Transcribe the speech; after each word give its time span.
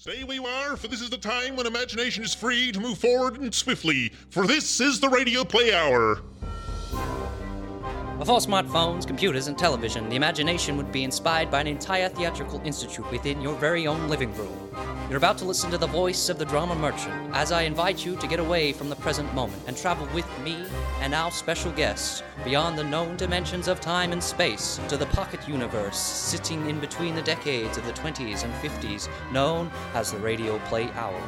Stay 0.00 0.22
where 0.22 0.36
you 0.36 0.46
are, 0.46 0.76
for 0.76 0.86
this 0.86 1.00
is 1.00 1.10
the 1.10 1.18
time 1.18 1.56
when 1.56 1.66
imagination 1.66 2.22
is 2.22 2.32
free 2.32 2.70
to 2.70 2.78
move 2.78 2.98
forward 2.98 3.40
and 3.40 3.52
swiftly. 3.52 4.12
For 4.30 4.46
this 4.46 4.80
is 4.80 5.00
the 5.00 5.08
Radio 5.08 5.42
Play 5.42 5.74
Hour. 5.74 6.22
Before 8.28 8.40
smartphones, 8.40 9.06
computers, 9.06 9.46
and 9.46 9.56
television, 9.56 10.10
the 10.10 10.16
imagination 10.16 10.76
would 10.76 10.92
be 10.92 11.02
inspired 11.02 11.50
by 11.50 11.62
an 11.62 11.66
entire 11.66 12.10
theatrical 12.10 12.60
institute 12.62 13.10
within 13.10 13.40
your 13.40 13.54
very 13.54 13.86
own 13.86 14.06
living 14.06 14.34
room. 14.34 14.54
You're 15.08 15.16
about 15.16 15.38
to 15.38 15.46
listen 15.46 15.70
to 15.70 15.78
the 15.78 15.86
voice 15.86 16.28
of 16.28 16.38
the 16.38 16.44
drama 16.44 16.74
merchant 16.74 17.34
as 17.34 17.52
I 17.52 17.62
invite 17.62 18.04
you 18.04 18.16
to 18.16 18.26
get 18.26 18.38
away 18.38 18.74
from 18.74 18.90
the 18.90 18.96
present 18.96 19.32
moment 19.32 19.62
and 19.66 19.74
travel 19.74 20.06
with 20.12 20.26
me 20.40 20.66
and 21.00 21.14
our 21.14 21.30
special 21.30 21.72
guests 21.72 22.22
beyond 22.44 22.76
the 22.76 22.84
known 22.84 23.16
dimensions 23.16 23.66
of 23.66 23.80
time 23.80 24.12
and 24.12 24.22
space 24.22 24.78
to 24.88 24.98
the 24.98 25.06
pocket 25.06 25.48
universe 25.48 25.96
sitting 25.96 26.68
in 26.68 26.78
between 26.80 27.14
the 27.14 27.22
decades 27.22 27.78
of 27.78 27.86
the 27.86 27.94
20s 27.94 28.44
and 28.44 28.52
50s, 28.56 29.08
known 29.32 29.70
as 29.94 30.12
the 30.12 30.18
Radio 30.18 30.58
Play 30.66 30.90
Hour. 30.90 31.18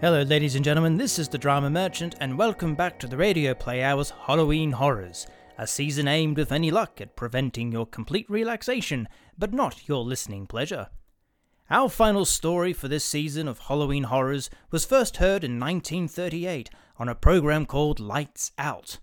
Hello, 0.00 0.22
ladies 0.22 0.54
and 0.54 0.64
gentlemen, 0.64 0.96
this 0.96 1.18
is 1.18 1.28
the 1.28 1.36
Drama 1.36 1.68
Merchant, 1.68 2.14
and 2.20 2.38
welcome 2.38 2.74
back 2.74 2.98
to 2.98 3.06
the 3.06 3.18
Radio 3.18 3.52
Play 3.52 3.82
Hour's 3.82 4.08
Halloween 4.08 4.72
Horrors, 4.72 5.26
a 5.58 5.66
season 5.66 6.08
aimed 6.08 6.38
with 6.38 6.52
any 6.52 6.70
luck 6.70 7.02
at 7.02 7.16
preventing 7.16 7.70
your 7.70 7.84
complete 7.84 8.24
relaxation, 8.30 9.08
but 9.36 9.52
not 9.52 9.86
your 9.86 10.02
listening 10.02 10.46
pleasure. 10.46 10.88
Our 11.68 11.90
final 11.90 12.24
story 12.24 12.72
for 12.72 12.88
this 12.88 13.04
season 13.04 13.46
of 13.46 13.58
Halloween 13.58 14.04
Horrors 14.04 14.48
was 14.70 14.86
first 14.86 15.18
heard 15.18 15.44
in 15.44 15.60
1938 15.60 16.70
on 16.96 17.10
a 17.10 17.14
program 17.14 17.66
called 17.66 18.00
Lights 18.00 18.52
Out. 18.56 19.00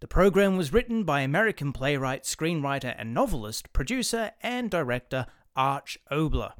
The 0.00 0.08
program 0.08 0.56
was 0.56 0.72
written 0.72 1.04
by 1.04 1.20
American 1.20 1.74
playwright, 1.74 2.22
screenwriter, 2.22 2.94
and 2.96 3.12
novelist, 3.12 3.70
producer, 3.74 4.30
and 4.40 4.70
director 4.70 5.26
Arch 5.54 5.98
Oboler. 6.10 6.54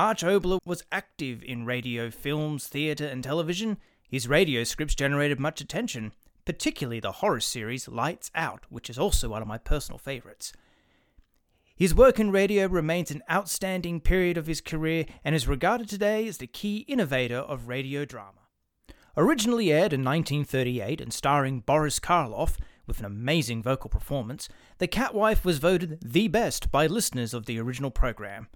Arch 0.00 0.22
Oboler 0.22 0.60
was 0.64 0.82
active 0.90 1.42
in 1.42 1.66
radio, 1.66 2.10
films, 2.10 2.68
theatre, 2.68 3.04
and 3.04 3.22
television. 3.22 3.76
His 4.08 4.26
radio 4.26 4.64
scripts 4.64 4.94
generated 4.94 5.38
much 5.38 5.60
attention, 5.60 6.14
particularly 6.46 7.00
the 7.00 7.12
horror 7.12 7.40
series 7.40 7.86
Lights 7.86 8.30
Out, 8.34 8.64
which 8.70 8.88
is 8.88 8.98
also 8.98 9.28
one 9.28 9.42
of 9.42 9.46
my 9.46 9.58
personal 9.58 9.98
favourites. 9.98 10.54
His 11.76 11.94
work 11.94 12.18
in 12.18 12.30
radio 12.30 12.66
remains 12.66 13.10
an 13.10 13.22
outstanding 13.30 14.00
period 14.00 14.38
of 14.38 14.46
his 14.46 14.62
career 14.62 15.04
and 15.22 15.34
is 15.34 15.46
regarded 15.46 15.90
today 15.90 16.26
as 16.26 16.38
the 16.38 16.46
key 16.46 16.78
innovator 16.88 17.36
of 17.36 17.68
radio 17.68 18.06
drama. 18.06 18.48
Originally 19.18 19.70
aired 19.70 19.92
in 19.92 20.02
1938 20.02 21.02
and 21.02 21.12
starring 21.12 21.60
Boris 21.60 22.00
Karloff, 22.00 22.56
with 22.86 23.00
an 23.00 23.04
amazing 23.04 23.62
vocal 23.62 23.90
performance, 23.90 24.48
The 24.78 24.88
Catwife 24.88 25.44
was 25.44 25.58
voted 25.58 25.98
the 26.02 26.28
best 26.28 26.70
by 26.70 26.86
listeners 26.86 27.34
of 27.34 27.44
the 27.44 27.60
original 27.60 27.90
program. 27.90 28.48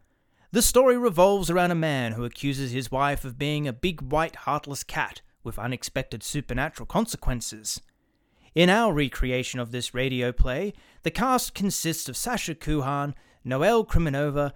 The 0.55 0.63
story 0.63 0.97
revolves 0.97 1.51
around 1.51 1.73
a 1.73 1.75
man 1.75 2.13
who 2.13 2.25
accuses 2.25 2.71
his 2.71 2.89
wife 2.89 3.25
of 3.25 3.37
being 3.37 3.67
a 3.67 3.73
big 3.73 4.01
white 4.01 4.37
heartless 4.37 4.85
cat 4.85 5.21
with 5.43 5.59
unexpected 5.59 6.23
supernatural 6.23 6.87
consequences. 6.87 7.81
In 8.55 8.71
our 8.71 8.93
recreation 8.93 9.59
of 9.59 9.73
this 9.73 9.95
radio 9.95 10.31
play, 10.31 10.73
the 11.03 11.11
cast 11.11 11.55
consists 11.55 12.09
of 12.09 12.17
Sasha 12.17 12.55
Cuhan, 12.55 13.15
Noelle 13.43 13.85
Criminova, 13.85 14.53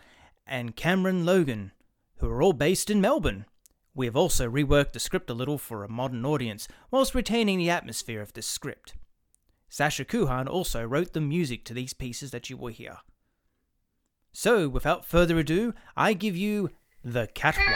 and 0.46 0.76
Cameron 0.76 1.26
Logan, 1.26 1.72
who 2.18 2.28
are 2.28 2.42
all 2.42 2.52
based 2.52 2.90
in 2.90 3.00
Melbourne. 3.00 3.44
We 3.92 4.06
have 4.06 4.16
also 4.16 4.48
reworked 4.48 4.92
the 4.92 5.00
script 5.00 5.28
a 5.30 5.34
little 5.34 5.58
for 5.58 5.82
a 5.82 5.90
modern 5.90 6.24
audience, 6.24 6.68
whilst 6.92 7.12
retaining 7.12 7.58
the 7.58 7.70
atmosphere 7.70 8.22
of 8.22 8.34
this 8.34 8.46
script. 8.46 8.94
Sasha 9.68 10.04
Cuhan 10.04 10.46
also 10.46 10.84
wrote 10.84 11.12
the 11.12 11.20
music 11.20 11.64
to 11.64 11.74
these 11.74 11.92
pieces 11.92 12.30
that 12.30 12.48
you 12.48 12.56
will 12.56 12.68
hear. 12.68 12.98
So, 14.40 14.68
without 14.68 15.04
further 15.04 15.36
ado, 15.40 15.74
I 15.96 16.12
give 16.12 16.36
you 16.36 16.70
The 17.04 17.26
Catwife. 17.34 17.74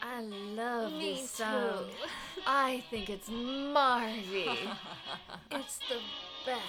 I 0.00 0.22
love 0.22 0.92
Me 0.92 1.16
this 1.16 1.30
song. 1.32 1.84
too. 1.84 2.08
I 2.46 2.82
think 2.88 3.10
it's 3.10 3.28
Marvy. 3.28 4.56
it's 5.50 5.78
the 5.80 6.00
best. 6.48 6.64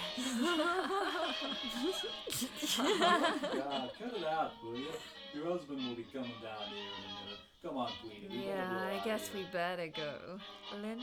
God, 2.78 3.92
cut 3.98 4.14
it 4.14 4.26
out, 4.26 4.52
will 4.64 4.78
you? 4.78 4.88
Your 5.34 5.46
husband 5.52 5.80
will 5.88 5.96
be 5.96 6.06
coming 6.12 6.32
down 6.42 6.70
here 6.70 6.80
in 6.80 7.04
a 7.06 7.12
minute. 7.24 7.40
Come 7.64 7.78
on, 7.78 7.92
Queenie. 8.02 8.28
we 8.30 8.48
yeah, 8.48 8.70
go 8.70 8.78
I 8.78 9.06
guess 9.06 9.28
here. 9.30 9.42
we 9.44 9.52
better 9.52 9.88
go. 9.88 10.40
Linda. 10.82 11.02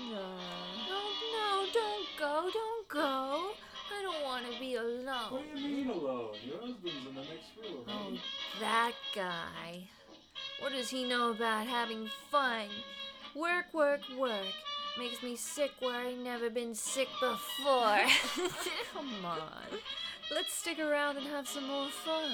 No, 0.88 1.00
no, 1.32 1.66
don't 1.72 2.06
go, 2.18 2.50
don't 2.52 2.88
go. 2.88 3.50
I 3.94 4.02
don't 4.02 4.22
want 4.24 4.44
to 4.52 4.58
be 4.58 4.74
alone. 4.74 5.30
What 5.30 5.54
do 5.54 5.60
you 5.60 5.76
mean 5.76 5.90
alone? 5.90 6.34
Your 6.44 6.60
husband's 6.60 7.06
in 7.08 7.14
the 7.14 7.20
next 7.20 7.50
room. 7.62 7.84
Oh, 7.88 8.18
that 8.60 8.92
guy. 9.14 9.88
What 10.60 10.72
does 10.72 10.88
he 10.88 11.04
know 11.08 11.30
about 11.30 11.66
having 11.66 12.08
fun? 12.30 12.68
Work, 13.34 13.66
work, 13.74 14.00
work. 14.18 14.46
Makes 14.98 15.22
me 15.22 15.36
sick 15.36 15.72
where 15.80 15.94
I 16.08 16.14
never 16.14 16.48
been 16.50 16.74
sick 16.74 17.08
before. 17.20 18.00
Come 18.94 19.24
on. 19.24 19.40
Let's 20.34 20.52
stick 20.54 20.78
around 20.78 21.18
and 21.18 21.26
have 21.26 21.46
some 21.46 21.66
more 21.68 21.88
fun. 21.88 22.32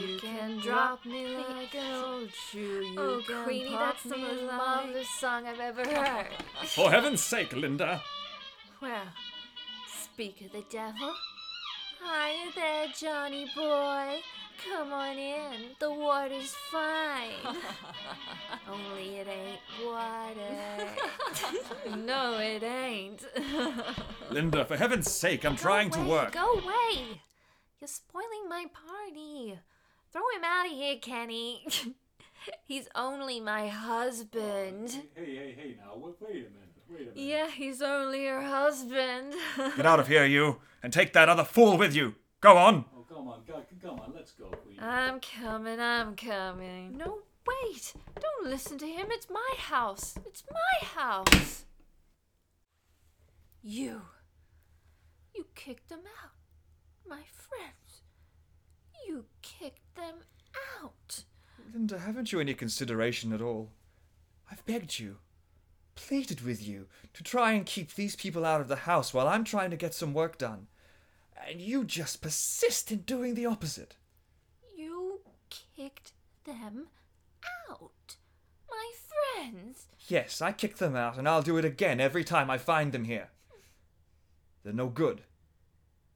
You 0.00 0.18
can 0.18 0.58
drop 0.60 1.04
me 1.04 1.36
like 1.36 1.74
an 1.74 1.94
old 2.04 2.30
shoe. 2.50 2.58
You 2.92 2.94
Oh, 2.98 3.20
can 3.26 3.44
Queenie, 3.44 3.70
pop 3.70 3.80
that's 3.80 4.02
the 4.04 4.16
me 4.16 4.22
most 4.22 4.42
like- 4.44 4.56
marvelous 4.56 5.10
song 5.10 5.46
I've 5.46 5.60
ever 5.60 5.84
heard. 5.84 6.28
For 6.66 6.90
heaven's 6.90 7.22
sake, 7.22 7.52
Linda. 7.52 8.00
Well, 8.80 9.02
speak 10.02 10.40
of 10.42 10.52
the 10.52 10.64
devil. 10.70 11.12
Hiya 12.02 12.52
there, 12.54 12.86
Johnny 12.98 13.50
boy. 13.54 14.20
Come 14.64 14.92
on 14.92 15.18
in. 15.18 15.70
The 15.78 15.92
water's 15.92 16.54
fine. 16.70 17.44
Only 18.70 19.18
it 19.18 19.28
ain't 19.28 19.60
water. 19.84 21.96
no, 22.04 22.38
it 22.38 22.62
ain't. 22.62 23.24
Linda, 24.30 24.64
for 24.64 24.76
heaven's 24.76 25.10
sake, 25.10 25.44
I'm 25.44 25.56
trying 25.56 25.90
to 25.90 26.00
work. 26.00 26.32
Go 26.32 26.52
away. 26.52 27.20
You're 27.80 27.88
spoiling 27.88 28.48
my 28.48 28.66
party. 28.72 29.58
Throw 30.12 30.22
him 30.34 30.44
out 30.44 30.66
of 30.66 30.72
here, 30.72 30.96
Kenny. 31.00 31.66
He's 32.64 32.88
only 32.94 33.40
my 33.40 33.68
husband. 33.68 35.02
Hey, 35.14 35.36
hey, 35.36 35.54
hey, 35.58 35.76
now, 35.78 35.96
wait, 35.96 36.14
wait 36.20 36.30
a 36.30 36.34
minute. 36.34 36.52
Wait 36.88 37.00
a 37.00 37.04
minute. 37.04 37.16
Yeah, 37.16 37.50
he's 37.50 37.82
only 37.82 38.24
your 38.24 38.42
husband. 38.42 39.34
Get 39.76 39.86
out 39.86 40.00
of 40.00 40.08
here, 40.08 40.24
you, 40.24 40.58
and 40.82 40.92
take 40.92 41.12
that 41.12 41.28
other 41.28 41.44
fool 41.44 41.76
with 41.76 41.94
you. 41.94 42.14
Go 42.40 42.56
on. 42.56 42.84
Oh, 43.16 43.20
come 43.20 43.28
on, 43.28 43.40
God, 43.46 43.64
come 43.80 44.00
on, 44.00 44.12
let's 44.14 44.32
go, 44.32 44.46
Queenie. 44.46 44.80
I'm 44.80 45.20
coming, 45.20 45.80
I'm 45.80 46.16
coming. 46.16 46.96
No, 46.98 47.20
wait! 47.46 47.94
Don't 48.20 48.50
listen 48.50 48.76
to 48.78 48.86
him. 48.86 49.06
It's 49.10 49.28
my 49.30 49.54
house. 49.56 50.16
It's 50.26 50.44
my 50.52 50.86
house. 50.86 51.64
You. 53.62 54.02
You 55.34 55.46
kicked 55.54 55.88
them 55.88 56.00
out. 56.22 56.32
My 57.08 57.22
friends. 57.32 58.02
You 59.06 59.24
kicked 59.40 59.94
them 59.94 60.16
out. 60.82 61.24
Linda, 61.72 61.98
haven't 61.98 62.32
you 62.32 62.40
any 62.40 62.54
consideration 62.54 63.32
at 63.32 63.40
all? 63.40 63.70
I've 64.50 64.64
begged 64.66 64.98
you, 64.98 65.16
pleaded 65.94 66.42
with 66.42 66.66
you, 66.66 66.86
to 67.14 67.22
try 67.22 67.52
and 67.52 67.64
keep 67.64 67.94
these 67.94 68.14
people 68.14 68.44
out 68.44 68.60
of 68.60 68.68
the 68.68 68.76
house 68.76 69.14
while 69.14 69.26
I'm 69.26 69.44
trying 69.44 69.70
to 69.70 69.76
get 69.76 69.94
some 69.94 70.12
work 70.12 70.36
done. 70.36 70.66
And 71.48 71.60
you 71.60 71.84
just 71.84 72.22
persist 72.22 72.90
in 72.90 73.00
doing 73.00 73.34
the 73.34 73.46
opposite. 73.46 73.96
You 74.76 75.20
kicked 75.50 76.12
them 76.44 76.88
out. 77.70 78.16
My 78.68 78.92
friends. 79.34 79.86
Yes, 80.08 80.40
I 80.40 80.52
kicked 80.52 80.78
them 80.78 80.96
out, 80.96 81.18
and 81.18 81.28
I'll 81.28 81.42
do 81.42 81.56
it 81.58 81.64
again 81.64 82.00
every 82.00 82.24
time 82.24 82.50
I 82.50 82.58
find 82.58 82.92
them 82.92 83.04
here. 83.04 83.28
They're 84.62 84.72
no 84.72 84.88
good. 84.88 85.22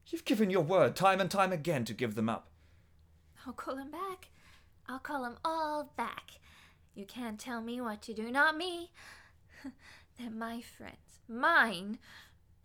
You've 0.07 0.25
given 0.25 0.49
your 0.49 0.63
word 0.63 0.95
time 0.95 1.21
and 1.21 1.31
time 1.31 1.53
again 1.53 1.85
to 1.85 1.93
give 1.93 2.15
them 2.15 2.27
up. 2.29 2.49
I'll 3.45 3.53
call 3.53 3.75
them 3.75 3.91
back. 3.91 4.29
I'll 4.87 4.99
call 4.99 5.23
them 5.23 5.37
all 5.45 5.93
back. 5.95 6.31
You 6.93 7.05
can't 7.05 7.39
tell 7.39 7.61
me 7.61 7.79
what 7.79 8.01
to 8.03 8.13
do, 8.13 8.29
not 8.31 8.57
me. 8.57 8.91
They're 10.19 10.29
my 10.29 10.61
friends. 10.61 11.19
Mine. 11.27 11.97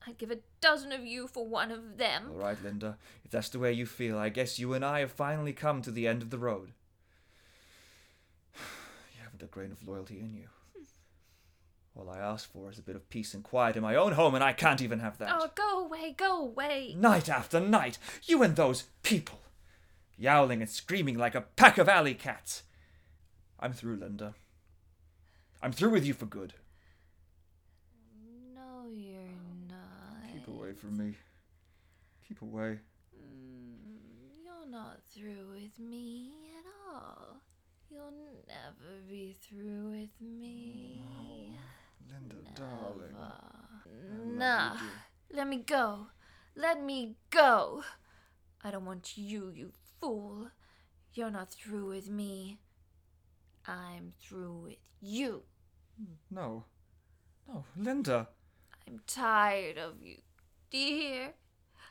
I'd 0.06 0.18
give 0.18 0.30
a 0.30 0.38
dozen 0.60 0.92
of 0.92 1.04
you 1.04 1.26
for 1.26 1.46
one 1.46 1.70
of 1.72 1.98
them. 1.98 2.28
All 2.30 2.38
right, 2.38 2.62
Linda. 2.62 2.96
If 3.24 3.30
that's 3.30 3.48
the 3.48 3.58
way 3.58 3.72
you 3.72 3.86
feel, 3.86 4.16
I 4.18 4.28
guess 4.28 4.58
you 4.58 4.72
and 4.72 4.84
I 4.84 5.00
have 5.00 5.10
finally 5.10 5.52
come 5.52 5.82
to 5.82 5.90
the 5.90 6.06
end 6.06 6.22
of 6.22 6.30
the 6.30 6.38
road. 6.38 6.72
You 9.14 9.22
haven't 9.22 9.42
a 9.42 9.46
grain 9.46 9.72
of 9.72 9.86
loyalty 9.86 10.20
in 10.20 10.34
you. 10.36 10.48
Hmm. 10.76 10.84
All 11.98 12.10
I 12.10 12.18
ask 12.18 12.50
for 12.52 12.70
is 12.70 12.78
a 12.78 12.82
bit 12.82 12.94
of 12.94 13.10
peace 13.10 13.34
and 13.34 13.42
quiet 13.42 13.74
in 13.76 13.82
my 13.82 13.96
own 13.96 14.12
home, 14.12 14.34
and 14.34 14.44
I 14.44 14.52
can't 14.52 14.80
even 14.82 15.00
have 15.00 15.18
that. 15.18 15.30
Oh, 15.32 15.50
go 15.54 15.84
away, 15.84 16.14
go 16.16 16.40
away. 16.40 16.94
Night 16.96 17.28
after 17.28 17.58
night, 17.58 17.98
you 18.24 18.42
and 18.42 18.54
those 18.54 18.84
people, 19.02 19.40
yowling 20.16 20.60
and 20.60 20.70
screaming 20.70 21.18
like 21.18 21.34
a 21.34 21.40
pack 21.40 21.78
of 21.78 21.88
alley 21.88 22.14
cats. 22.14 22.62
I'm 23.58 23.72
through, 23.72 23.96
Linda. 23.96 24.34
I'm 25.62 25.72
through 25.72 25.90
with 25.90 26.06
you 26.06 26.12
for 26.14 26.26
good. 26.26 26.52
No, 28.54 28.90
you're 28.92 29.20
not. 29.68 30.32
Keep 30.32 30.48
away 30.48 30.56
from 30.76 30.96
me. 30.96 31.14
Keep 32.26 32.42
away. 32.42 32.78
Mm, 33.16 33.76
You're 34.44 34.68
not 34.70 35.00
through 35.14 35.48
with 35.52 35.78
me 35.78 36.32
at 36.58 36.94
all. 36.94 37.36
You'll 37.90 38.12
never 38.48 39.00
be 39.08 39.36
through 39.40 39.90
with 39.90 40.20
me. 40.20 41.02
Linda, 42.10 42.36
darling. 42.54 44.38
Nah. 44.38 44.76
Let 45.32 45.48
me 45.48 45.58
go. 45.58 46.08
Let 46.56 46.82
me 46.82 47.16
go. 47.30 47.82
I 48.64 48.70
don't 48.70 48.84
want 48.84 49.16
you, 49.16 49.52
you 49.54 49.72
fool. 50.00 50.48
You're 51.14 51.30
not 51.30 51.52
through 51.52 51.88
with 51.88 52.10
me. 52.10 52.58
I'm 53.66 54.12
through 54.20 54.58
with 54.64 54.78
you. 55.00 55.42
No. 56.30 56.64
No, 57.48 57.64
Linda. 57.76 58.28
I'm 58.86 59.00
tired 59.06 59.78
of 59.78 60.02
you. 60.02 60.16
Do 60.70 60.78
you 60.78 60.96
hear? 60.96 61.34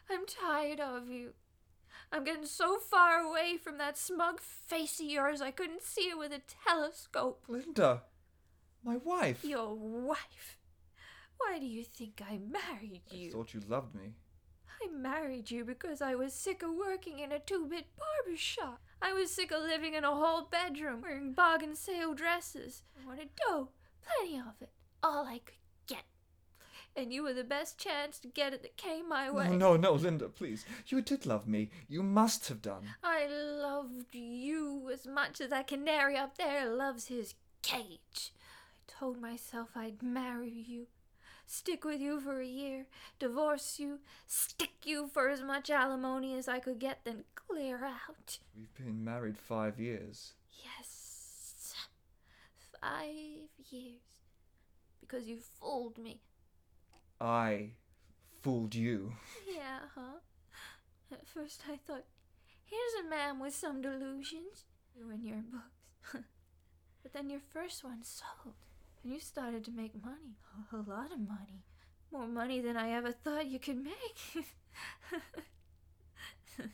I'm 0.09 0.25
tired 0.25 0.79
of 0.79 1.09
you. 1.09 1.33
I'm 2.11 2.23
getting 2.23 2.45
so 2.45 2.77
far 2.77 3.19
away 3.19 3.57
from 3.57 3.77
that 3.77 3.97
smug 3.97 4.39
face 4.39 4.99
of 4.99 5.05
yours 5.05 5.41
I 5.41 5.51
couldn't 5.51 5.81
see 5.81 6.09
it 6.09 6.17
with 6.17 6.31
a 6.31 6.41
telescope. 6.67 7.43
Linda. 7.47 8.03
My 8.83 8.97
wife. 8.97 9.43
Your 9.43 9.73
wife. 9.73 10.57
Why 11.37 11.59
do 11.59 11.65
you 11.65 11.83
think 11.83 12.21
I 12.21 12.37
married 12.37 13.01
you? 13.09 13.29
I 13.29 13.31
thought 13.31 13.53
you 13.53 13.61
loved 13.67 13.95
me. 13.95 14.13
I 14.81 14.87
married 14.91 15.51
you 15.51 15.63
because 15.63 16.01
I 16.01 16.15
was 16.15 16.33
sick 16.33 16.61
of 16.61 16.71
working 16.71 17.19
in 17.19 17.31
a 17.31 17.39
two 17.39 17.65
bit 17.65 17.85
barber 17.97 18.37
shop. 18.37 18.81
I 19.01 19.13
was 19.13 19.31
sick 19.31 19.51
of 19.51 19.63
living 19.63 19.93
in 19.93 20.03
a 20.03 20.13
whole 20.13 20.43
bedroom 20.43 21.01
wearing 21.01 21.33
bargain 21.33 21.75
sale 21.75 22.13
dresses. 22.13 22.83
I 23.01 23.07
wanted 23.07 23.29
dough, 23.35 23.69
plenty 24.03 24.37
of 24.37 24.61
it, 24.61 24.69
all 25.01 25.25
I 25.25 25.39
could 25.39 25.45
get. 25.47 25.64
And 26.97 27.11
you 27.11 27.23
were 27.23 27.33
the 27.33 27.43
best 27.43 27.77
chance 27.77 28.19
to 28.19 28.27
get 28.29 28.53
it 28.53 28.61
that 28.61 28.77
came 28.77 29.09
my 29.09 29.29
way. 29.29 29.49
No, 29.49 29.75
no, 29.75 29.75
no, 29.75 29.93
Linda, 29.93 30.29
please. 30.29 30.65
You 30.87 31.01
did 31.01 31.25
love 31.25 31.45
me. 31.45 31.69
You 31.89 32.01
must 32.03 32.47
have 32.47 32.61
done. 32.61 32.83
I 33.03 33.27
loved 33.27 34.13
you 34.15 34.89
as 34.93 35.05
much 35.05 35.41
as 35.41 35.49
that 35.49 35.67
canary 35.67 36.15
up 36.15 36.37
there 36.37 36.69
loves 36.69 37.07
his 37.07 37.35
cage. 37.61 38.31
I 38.31 38.99
told 38.99 39.19
myself 39.19 39.69
I'd 39.75 40.01
marry 40.01 40.49
you, 40.49 40.87
stick 41.45 41.83
with 41.83 41.99
you 41.99 42.21
for 42.21 42.39
a 42.39 42.47
year, 42.47 42.85
divorce 43.19 43.77
you, 43.77 43.99
stick 44.25 44.85
you 44.85 45.09
for 45.11 45.27
as 45.27 45.41
much 45.41 45.69
alimony 45.69 46.37
as 46.37 46.47
I 46.47 46.59
could 46.59 46.79
get, 46.79 46.99
then 47.03 47.25
clear 47.35 47.83
out. 47.83 48.39
We've 48.55 48.73
been 48.75 49.03
married 49.03 49.37
five 49.37 49.79
years. 49.81 50.33
Yes, 50.63 51.75
five 52.81 53.49
years. 53.69 53.99
Because 55.01 55.27
you 55.27 55.39
fooled 55.59 55.97
me. 55.97 56.21
I 57.19 57.71
fooled 58.41 58.75
you. 58.75 59.13
Yeah, 59.47 59.79
huh? 59.95 60.19
At 61.11 61.27
first 61.27 61.63
I 61.71 61.77
thought, 61.77 62.05
here's 62.65 63.05
a 63.05 63.09
man 63.09 63.39
with 63.39 63.55
some 63.55 63.81
delusions. 63.81 64.65
You 64.95 65.09
and 65.09 65.23
your 65.23 65.43
books. 65.51 66.25
but 67.03 67.13
then 67.13 67.29
your 67.29 67.39
first 67.39 67.83
one 67.83 68.03
sold, 68.03 68.55
and 69.03 69.11
you 69.13 69.19
started 69.19 69.63
to 69.65 69.71
make 69.71 70.03
money. 70.03 70.37
A 70.71 70.77
lot 70.77 71.11
of 71.11 71.19
money. 71.19 71.63
More 72.11 72.27
money 72.27 72.61
than 72.61 72.77
I 72.77 72.91
ever 72.91 73.11
thought 73.11 73.47
you 73.47 73.59
could 73.59 73.83
make. 73.83 74.45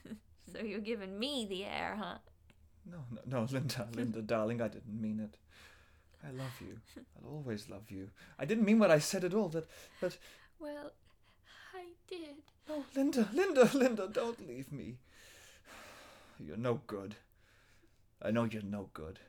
so 0.51 0.59
you're 0.63 0.79
giving 0.79 1.17
me 1.17 1.45
the 1.49 1.65
air, 1.65 1.97
huh? 1.99 2.17
No, 2.85 3.05
no, 3.11 3.21
no, 3.25 3.47
Linda, 3.51 3.87
Linda, 3.95 4.21
darling, 4.21 4.61
I 4.61 4.67
didn't 4.67 4.99
mean 4.99 5.19
it. 5.19 5.37
I 6.27 6.31
love 6.31 6.53
you. 6.61 6.77
I'll 7.23 7.31
always 7.31 7.69
love 7.69 7.89
you. 7.89 8.09
I 8.37 8.45
didn't 8.45 8.65
mean 8.65 8.79
what 8.79 8.91
I 8.91 8.99
said 8.99 9.23
at 9.23 9.33
all. 9.33 9.49
That, 9.49 9.67
but 9.99 10.17
Well, 10.59 10.91
I 11.73 11.85
did. 12.07 12.43
no, 12.69 12.85
Linda, 12.95 13.27
Linda, 13.33 13.69
Linda, 13.73 14.07
don't 14.11 14.47
leave 14.47 14.71
me. 14.71 14.97
You're 16.39 16.57
no 16.57 16.81
good. 16.87 17.15
I 18.21 18.31
know 18.31 18.43
you're 18.43 18.61
no 18.61 18.89
good. 18.93 19.19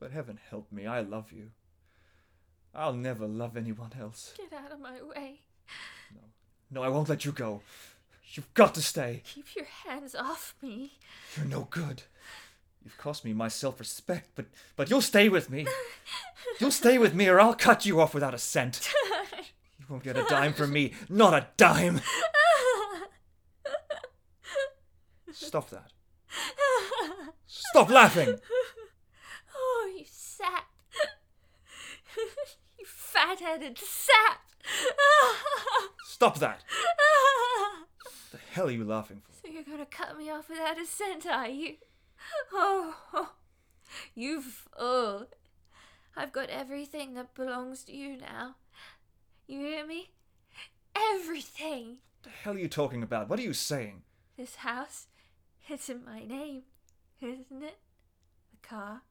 But 0.00 0.10
heaven 0.12 0.38
help 0.50 0.70
me, 0.72 0.86
I 0.86 1.00
love 1.00 1.32
you. 1.32 1.50
I'll 2.74 2.92
never 2.92 3.26
love 3.26 3.56
anyone 3.56 3.92
else. 3.98 4.34
Get 4.36 4.52
out 4.52 4.72
of 4.72 4.80
my 4.80 5.00
way. 5.02 5.40
No. 6.14 6.20
No, 6.70 6.82
I 6.82 6.88
won't 6.88 7.08
let 7.08 7.24
you 7.24 7.32
go. 7.32 7.62
You've 8.32 8.52
got 8.54 8.74
to 8.74 8.82
stay. 8.82 9.22
Keep 9.24 9.54
your 9.56 9.64
hands 9.64 10.14
off 10.14 10.54
me. 10.60 10.92
You're 11.36 11.46
no 11.46 11.68
good. 11.70 12.02
You've 12.86 12.98
cost 12.98 13.24
me 13.24 13.32
my 13.32 13.48
self-respect, 13.48 14.30
but 14.36 14.46
but 14.76 14.88
you'll 14.88 15.00
stay 15.00 15.28
with 15.28 15.50
me. 15.50 15.66
You'll 16.60 16.70
stay 16.70 16.98
with 16.98 17.14
me, 17.14 17.26
or 17.26 17.40
I'll 17.40 17.52
cut 17.52 17.84
you 17.84 18.00
off 18.00 18.14
without 18.14 18.32
a 18.32 18.38
cent. 18.38 18.88
You 19.80 19.84
won't 19.88 20.04
get 20.04 20.16
a 20.16 20.24
dime 20.28 20.52
from 20.52 20.72
me. 20.72 20.94
Not 21.08 21.34
a 21.34 21.48
dime. 21.56 22.00
Stop 25.32 25.68
that. 25.70 25.90
Stop 27.46 27.90
laughing. 27.90 28.38
Oh, 29.56 29.94
you 29.98 30.04
sap. 30.08 30.68
you 32.78 32.86
fat 32.86 33.40
headed 33.40 33.78
sap. 33.78 34.40
Stop 36.04 36.38
that. 36.38 36.60
What 38.30 38.40
the 38.42 38.52
hell 38.52 38.68
are 38.68 38.70
you 38.72 38.84
laughing 38.84 39.22
for? 39.24 39.32
so 39.42 39.52
you're 39.52 39.62
gonna 39.64 39.86
cut 39.86 40.16
me 40.18 40.30
off 40.30 40.48
without 40.48 40.80
a 40.80 40.86
cent, 40.86 41.26
are 41.26 41.48
you? 41.48 41.76
Oh, 42.52 43.30
you 44.14 44.42
fool. 44.42 45.26
I've 46.16 46.32
got 46.32 46.48
everything 46.48 47.14
that 47.14 47.34
belongs 47.34 47.84
to 47.84 47.92
you 47.94 48.16
now. 48.16 48.56
You 49.46 49.60
hear 49.60 49.86
me? 49.86 50.10
Everything. 50.96 51.98
What 52.22 52.22
the 52.24 52.30
hell 52.30 52.54
are 52.54 52.58
you 52.58 52.68
talking 52.68 53.02
about? 53.02 53.28
What 53.28 53.38
are 53.38 53.42
you 53.42 53.52
saying? 53.52 54.02
This 54.36 54.56
house, 54.56 55.06
it's 55.68 55.88
in 55.88 56.04
my 56.04 56.24
name, 56.24 56.62
isn't 57.20 57.62
it? 57.62 57.78
The 58.50 58.68
car, 58.68 59.02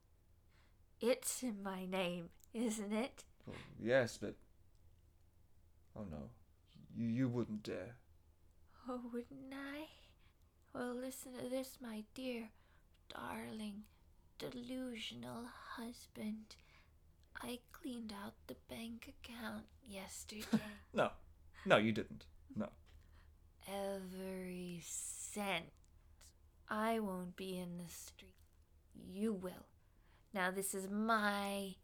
it's 1.00 1.44
in 1.44 1.64
my 1.64 1.86
name, 1.86 2.30
isn't 2.54 2.94
it? 2.94 3.24
Oh, 3.50 3.54
yes, 3.82 4.18
but 4.22 4.36
oh 5.96 6.06
no, 6.10 6.30
you 6.96 7.08
you 7.08 7.28
wouldn't 7.28 7.64
dare. 7.64 7.96
Oh, 8.88 9.02
wouldn't 9.12 9.54
I? 9.54 9.88
Well, 10.74 10.94
listen 10.94 11.34
to 11.34 11.50
this, 11.50 11.78
my 11.82 12.04
dear, 12.14 12.50
darling, 13.14 13.84
delusional 14.40 15.46
husband. 15.76 16.56
I 17.42 17.60
cleaned 17.72 18.14
out 18.24 18.34
the 18.48 18.56
bank 18.70 19.14
account 19.24 19.64
yesterday. 19.84 20.46
No, 20.94 21.10
no, 21.66 21.78
you 21.78 21.92
didn't. 21.92 22.26
No. 22.56 22.70
Every 23.68 24.80
cent. 24.82 25.66
I 26.70 27.00
won't 27.00 27.36
be 27.36 27.58
in 27.58 27.78
the 27.78 27.92
street. 27.92 28.32
You 29.12 29.34
will. 29.34 29.66
Now, 30.34 30.52
this 30.52 30.74
is 30.74 30.90
my 30.90 31.76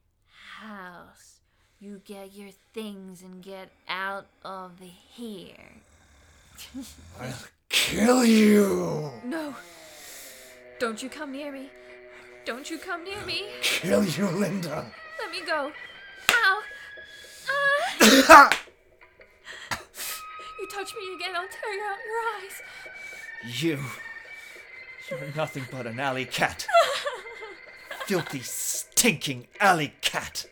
house. 0.60 1.42
You 1.80 2.02
get 2.06 2.34
your 2.34 2.52
things 2.74 3.22
and 3.22 3.42
get 3.42 3.70
out 3.88 4.28
of 4.46 4.80
here. 4.80 5.82
I'll 7.20 7.34
kill 7.70 8.24
you. 8.24 9.12
No. 9.26 9.56
Don't 10.82 11.04
you 11.04 11.10
come 11.10 11.32
near 11.32 11.52
me. 11.52 11.70
Don't 12.44 12.68
you 12.68 12.80
come 12.80 13.04
near 13.04 13.24
me. 13.24 13.44
Kill 13.62 14.04
you, 14.04 14.26
Linda. 14.30 14.92
Let 15.20 15.30
me 15.30 15.46
go. 15.46 15.72
Ow. 16.32 16.62
Ah. 17.48 18.50
you 20.60 20.68
touch 20.70 20.96
me 20.96 21.14
again, 21.16 21.36
I'll 21.36 21.48
tear 21.48 21.78
out 21.88 22.00
your 22.04 22.20
eyes. 22.34 22.62
You. 23.62 23.80
You're 25.08 25.36
nothing 25.36 25.68
but 25.70 25.86
an 25.86 26.00
alley 26.00 26.26
cat. 26.26 26.66
Filthy, 28.08 28.40
stinking 28.40 29.50
alley 29.60 29.94
cat. 30.02 30.48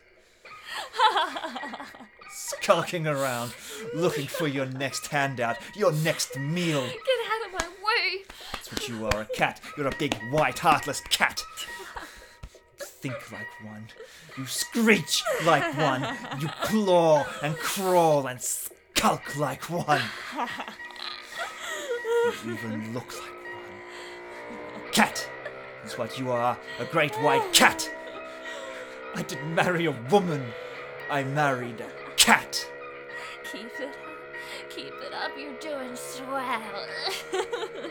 Skulking 2.30 3.08
around, 3.08 3.56
looking 3.96 4.28
for 4.28 4.48
your 4.48 4.68
next 4.68 5.08
handout, 5.08 5.58
your 5.76 5.92
next 5.92 6.38
meal. 6.38 6.84
Get 6.84 6.94
out 6.94 7.48
of 7.48 7.60
my 7.60 7.68
way. 7.84 8.26
What 8.72 8.88
you 8.88 9.06
are, 9.08 9.22
a 9.22 9.26
cat. 9.26 9.62
You're 9.78 9.88
a 9.88 9.96
big, 9.98 10.14
white, 10.32 10.60
heartless 10.60 11.02
cat. 11.10 11.44
Think 12.78 13.32
like 13.32 13.48
one. 13.64 13.88
You 14.38 14.46
screech 14.46 15.24
like 15.46 15.78
one. 15.78 16.06
You 16.40 16.50
claw 16.64 17.26
and 17.42 17.56
crawl 17.58 18.28
and 18.28 18.42
skulk 18.42 19.38
like 19.38 19.70
one. 19.70 20.02
You 22.46 22.54
even 22.54 22.94
look 22.94 23.12
like 23.14 23.32
one. 23.32 24.92
Cat! 24.92 25.28
That's 25.82 25.98
what 25.98 26.20
you 26.20 26.32
are, 26.32 26.58
a 26.80 26.86
great 26.86 27.16
white 27.22 27.54
cat! 27.54 27.90
I 29.16 29.24
didn't 29.24 29.56
marry 29.56 29.86
a 29.86 29.92
woman. 30.12 30.46
I 31.10 31.24
married 31.24 31.82
a 31.82 31.90
cat. 32.16 32.70
Keep 33.52 33.80
it. 33.80 33.96
Keep 34.70 34.94
it 35.02 35.14
up. 35.14 35.32
You're 35.38 35.54
doing 35.60 35.96
swell. 35.96 36.62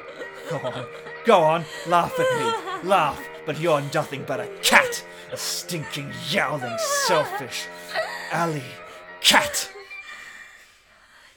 Go 0.50 0.57
on, 0.57 0.87
go 1.27 1.41
on, 1.43 1.65
laugh 1.87 2.19
at 2.19 2.83
me, 2.83 2.88
laugh, 2.88 3.23
but 3.45 3.61
you're 3.61 3.83
nothing 3.93 4.25
but 4.27 4.41
a 4.41 4.47
cat, 4.62 5.05
a 5.31 5.37
stinking, 5.37 6.11
yowling, 6.31 6.79
selfish, 6.79 7.67
alley 8.33 8.62
cat. 9.21 9.71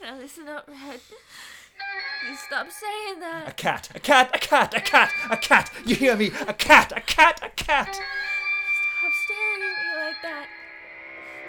now 0.00 0.16
listen 0.16 0.48
up, 0.48 0.66
Red. 0.66 1.00
You 2.26 2.36
stop 2.36 2.68
saying 2.70 3.20
that. 3.20 3.48
A 3.48 3.52
cat, 3.52 3.90
a 3.94 4.00
cat, 4.00 4.30
a 4.32 4.38
cat, 4.38 4.72
a 4.74 4.80
cat, 4.80 5.12
a 5.30 5.36
cat. 5.36 5.70
You 5.84 5.94
hear 5.96 6.16
me? 6.16 6.28
A 6.48 6.54
cat, 6.54 6.92
a 6.96 7.00
cat, 7.02 7.38
a 7.42 7.50
cat. 7.50 7.92
Stop 7.92 9.12
staring 9.24 9.62
at 9.62 9.76
me 9.76 10.04
like 10.06 10.22
that. 10.22 10.46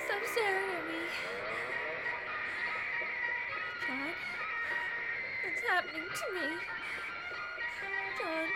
Stop 0.06 0.22
staring 0.34 0.70
at 0.76 0.83
me. 0.83 0.83
Happening 5.74 6.06
to 6.06 6.26
me? 6.38 6.48
John, 8.22 8.48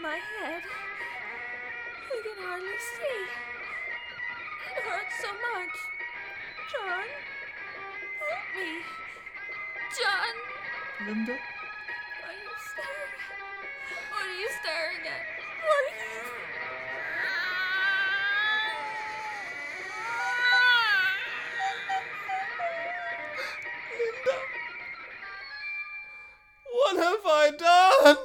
my 0.00 0.14
head. 0.14 0.62
I 0.62 2.16
can 2.22 2.38
hardly 2.38 2.78
see. 2.78 3.18
It 4.78 4.82
hurts 4.86 5.16
so 5.18 5.30
much. 5.34 5.74
John, 6.70 7.06
help 8.22 8.46
me. 8.54 8.70
John, 9.90 10.34
Linda? 11.02 11.34
what 11.34 12.30
are 12.30 12.38
you 12.46 12.54
staring 12.62 13.10
at? 13.18 13.42
What 14.14 14.22
are 14.22 14.38
you 14.38 14.48
staring 14.62 15.02
at? 15.10 15.24
What 15.66 15.82
I 27.26 27.50
done? 27.56 28.16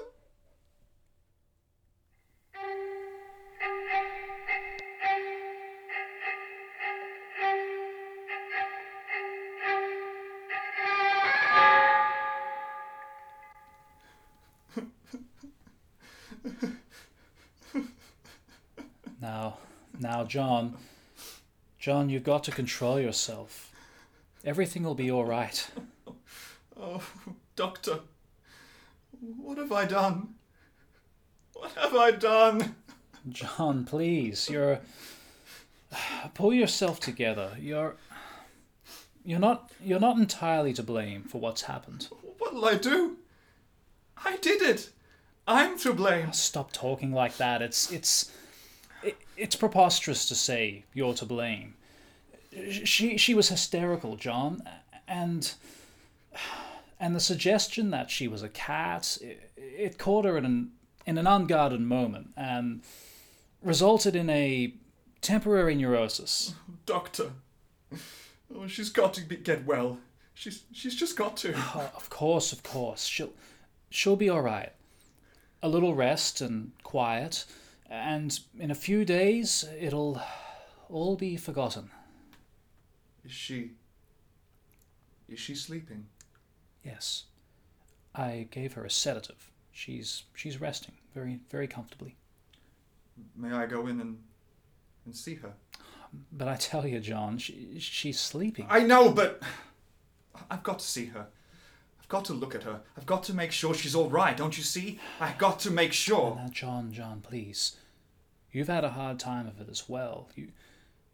Now, 19.22 19.58
now, 20.00 20.24
John. 20.24 20.77
John, 21.77 22.10
you've 22.10 22.24
got 22.24 22.44
to 22.46 22.51
control 22.51 23.00
yourself. 23.00 23.72
Everything 24.46 24.84
will 24.84 24.96
be 24.96 25.12
all 25.12 25.25
right. 25.25 25.70
Oh, 26.79 27.03
Doctor, 27.56 28.00
have 29.69 29.77
I 29.77 29.85
done? 29.85 30.29
What 31.53 31.71
have 31.73 31.95
I 31.95 32.11
done? 32.11 32.75
John, 33.29 33.85
please, 33.85 34.49
you're. 34.49 34.79
Pull 36.33 36.53
yourself 36.53 36.99
together. 36.99 37.51
You're. 37.59 37.95
You're 39.23 39.39
not. 39.39 39.71
You're 39.83 39.99
not 39.99 40.17
entirely 40.17 40.73
to 40.73 40.83
blame 40.83 41.23
for 41.23 41.39
what's 41.39 41.63
happened. 41.63 42.07
What'll 42.39 42.65
I 42.65 42.75
do? 42.75 43.17
I 44.25 44.38
did 44.38 44.61
it. 44.61 44.89
I'm 45.47 45.77
to 45.79 45.93
blame. 45.93 46.33
Stop 46.33 46.71
talking 46.71 47.11
like 47.11 47.38
that. 47.38 47.61
It's. 47.61 47.91
It's. 47.91 48.31
It, 49.03 49.17
it's 49.38 49.55
preposterous 49.55 50.27
to 50.29 50.35
say 50.35 50.83
you're 50.93 51.13
to 51.13 51.25
blame. 51.25 51.75
She 52.83 53.17
she 53.17 53.33
was 53.35 53.49
hysterical, 53.49 54.15
John, 54.15 54.63
and 55.07 55.53
and 57.00 57.15
the 57.15 57.20
suggestion 57.20 57.91
that 57.91 58.12
she 58.12 58.27
was 58.27 58.44
a 58.44 58.50
cat 58.50 59.18
it, 59.22 59.51
it 59.56 59.98
caught 59.98 60.25
her 60.25 60.38
in 60.38 60.46
an 60.46 60.72
in 61.06 61.18
an 61.18 61.25
unguarded 61.25 61.82
moment 61.82 62.29
and 62.38 62.82
resulted 63.62 64.15
in 64.15 64.29
a 64.29 64.74
temporary 65.22 65.75
neurosis. 65.75 66.53
Doctor, 66.86 67.32
oh, 68.53 68.68
she's 68.68 68.89
got 68.89 69.13
to 69.15 69.22
be, 69.22 69.38
get 69.38 69.65
well. 69.65 70.00
She's 70.34 70.63
she's 70.72 70.96
just 70.96 71.18
got 71.18 71.38
to. 71.38 71.53
Oh, 71.56 71.91
of 71.96 72.10
course, 72.10 72.53
of 72.53 72.63
course, 72.63 73.06
she'll 73.06 73.34
she'll 73.89 74.15
be 74.15 74.29
all 74.29 74.41
right. 74.41 74.72
A 75.62 75.68
little 75.68 75.94
rest 75.94 76.39
and 76.39 76.72
quiet, 76.84 77.46
and 77.89 78.39
in 78.58 78.72
a 78.72 78.75
few 78.75 79.03
days 79.03 79.65
it'll 79.79 80.22
all 80.89 81.15
be 81.15 81.36
forgotten. 81.36 81.89
Is 83.25 83.32
she? 83.32 83.72
Is 85.27 85.39
she 85.39 85.56
sleeping? 85.56 86.06
Yes, 86.83 87.25
I 88.15 88.48
gave 88.51 88.74
her 88.74 88.86
a 88.86 88.91
sedative. 88.91 89.50
She's 89.71 90.24
she's 90.36 90.59
resting 90.59 90.95
very 91.13 91.39
very 91.50 91.67
comfortably. 91.67 92.15
May 93.36 93.51
I 93.51 93.65
go 93.65 93.88
in 93.88 94.00
and 94.00 94.17
and 95.05 95.15
see 95.15 95.36
her? 95.36 95.53
But 96.31 96.48
I 96.48 96.55
tell 96.55 96.88
you, 96.88 97.00
John, 97.00 97.38
she, 97.38 97.77
she's 97.79 98.19
sleeping. 98.19 98.65
I 98.69 98.79
know, 98.79 99.12
but 99.12 99.41
I've 100.50 100.63
got 100.63 100.79
to 100.79 100.86
see 100.86 101.05
her. 101.07 101.27
I've 102.00 102.09
got 102.09 102.25
to 102.25 102.33
look 102.33 102.55
at 102.55 102.63
her. 102.63 102.81
I've 102.98 103.05
got 103.05 103.24
to 103.25 103.33
make 103.33 103.51
sure 103.51 103.74
she's 103.75 103.93
all 103.95 104.09
right. 104.09 104.36
Don't 104.36 104.57
you 104.57 104.63
see? 104.63 105.00
I've 105.19 105.38
got 105.38 105.59
to 105.62 105.71
make 105.71 105.93
sure. 105.93 106.36
Now, 106.36 106.50
John, 106.50 106.91
John, 106.91 107.21
please. 107.21 107.75
You've 108.51 108.67
had 108.67 108.83
a 108.83 108.89
hard 108.89 109.19
time 109.19 109.45
of 109.48 109.62
it 109.62 109.69
as 109.69 109.88
well. 109.88 110.29
You, 110.36 110.48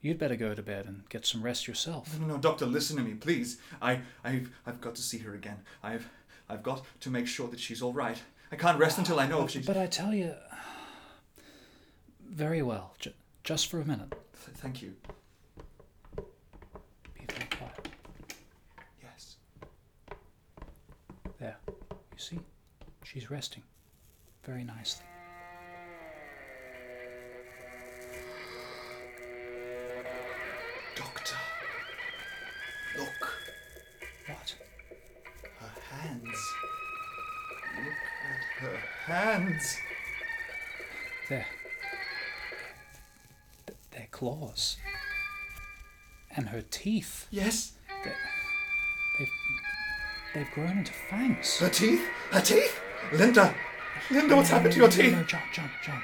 you'd 0.05 0.19
better 0.19 0.35
go 0.35 0.53
to 0.53 0.62
bed 0.62 0.85
and 0.85 1.07
get 1.09 1.25
some 1.25 1.41
rest 1.41 1.67
yourself. 1.67 2.17
No, 2.19 2.27
no, 2.27 2.33
no, 2.35 2.39
doctor, 2.39 2.67
listen 2.67 2.95
to 2.97 3.01
me, 3.03 3.15
please. 3.15 3.57
I, 3.81 4.01
I've, 4.24 4.51
I've 4.65 4.79
got 4.79 4.93
to 4.95 5.01
see 5.01 5.17
her 5.19 5.33
again. 5.33 5.57
I've, 5.81 6.07
I've 6.47 6.62
got 6.62 6.83
to 7.01 7.09
make 7.09 7.25
sure 7.27 7.47
that 7.47 7.59
she's 7.59 7.81
all 7.81 7.91
right. 7.93 8.21
I 8.51 8.55
can't 8.55 8.77
rest 8.77 9.00
until 9.00 9.19
I 9.19 9.27
know 9.27 9.43
if 9.43 9.50
she's. 9.50 9.65
But 9.65 9.77
I 9.77 9.88
tell 9.88 10.13
you, 10.13 10.35
very 12.24 12.62
well. 12.62 12.93
J- 13.00 13.15
just 13.43 13.67
for 13.67 13.81
a 13.81 13.85
minute. 13.85 14.12
Th- 14.12 14.55
Thank 14.57 14.83
you. 14.83 14.93
Be 16.15 17.25
very 17.27 17.50
quiet. 17.50 17.89
Yes. 19.01 19.38
There. 21.39 21.57
You 21.67 22.17
see? 22.17 22.39
She's 23.03 23.31
resting. 23.31 23.63
Very 24.43 24.63
nicely. 24.63 25.05
Hands. 39.05 39.77
There. 41.29 41.45
Th- 43.67 43.77
They're 43.91 44.07
claws. 44.12 44.77
And 46.35 46.50
her 46.50 46.62
teeth. 46.62 47.27
Yes. 47.31 47.74
They've. 48.03 49.27
They've 50.33 50.51
grown 50.53 50.79
into 50.79 50.91
fangs. 50.91 51.57
Her 51.59 51.69
teeth. 51.69 52.05
Her 52.31 52.41
teeth. 52.41 52.81
Linda. 53.13 53.53
Linda, 54.12 54.35
what's 54.35 54.50
happened 54.50 54.74
to 54.74 54.79
your 54.79 54.89
No, 54.89 54.95
no, 54.95 55.01
teeth? 55.01 55.13
no, 55.15 55.24
John, 55.24 55.41
John, 55.53 55.69
John. 55.83 56.01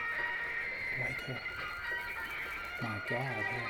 Wake 1.02 1.22
her. 1.28 1.40
My 2.82 2.98
God, 3.10 3.20
her, 3.20 3.70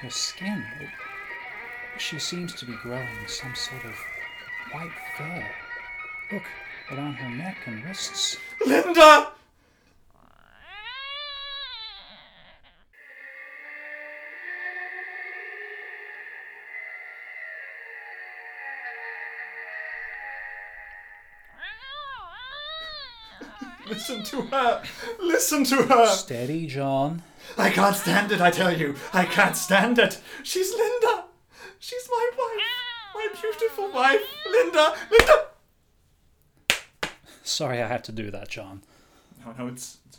her 0.00 0.10
skin. 0.10 0.64
It, 0.80 0.88
she 1.98 2.18
seems 2.18 2.54
to 2.56 2.64
be 2.66 2.74
growing 2.82 3.06
some 3.28 3.54
sort 3.54 3.84
of 3.84 3.94
white 4.72 4.90
fur. 5.16 5.46
Look, 6.32 6.42
around 6.90 7.14
her 7.14 7.30
neck 7.30 7.58
and 7.66 7.84
wrists. 7.84 8.36
Linda. 8.66 9.28
Listen 23.86 24.22
to 24.24 24.42
her. 24.42 24.82
Listen 25.20 25.64
to 25.64 25.76
her. 25.76 26.06
Steady, 26.06 26.66
John. 26.66 27.22
I 27.56 27.70
can't 27.70 27.94
stand 27.94 28.32
it, 28.32 28.40
I 28.40 28.50
tell 28.50 28.76
you. 28.76 28.96
I 29.12 29.24
can't 29.24 29.56
stand 29.56 29.98
it. 29.98 30.20
She's 30.42 30.72
Linda. 30.72 31.24
She's 31.78 32.08
my 32.10 32.30
wife. 32.36 33.14
My 33.14 33.40
beautiful 33.40 33.92
wife. 33.92 34.22
Linda. 34.50 34.94
Linda. 35.10 35.53
Sorry 37.44 37.82
I 37.82 37.86
had 37.86 38.02
to 38.04 38.12
do 38.12 38.30
that, 38.30 38.48
John. 38.48 38.82
No, 39.44 39.54
no, 39.58 39.66
it's, 39.68 39.98
it's, 40.06 40.18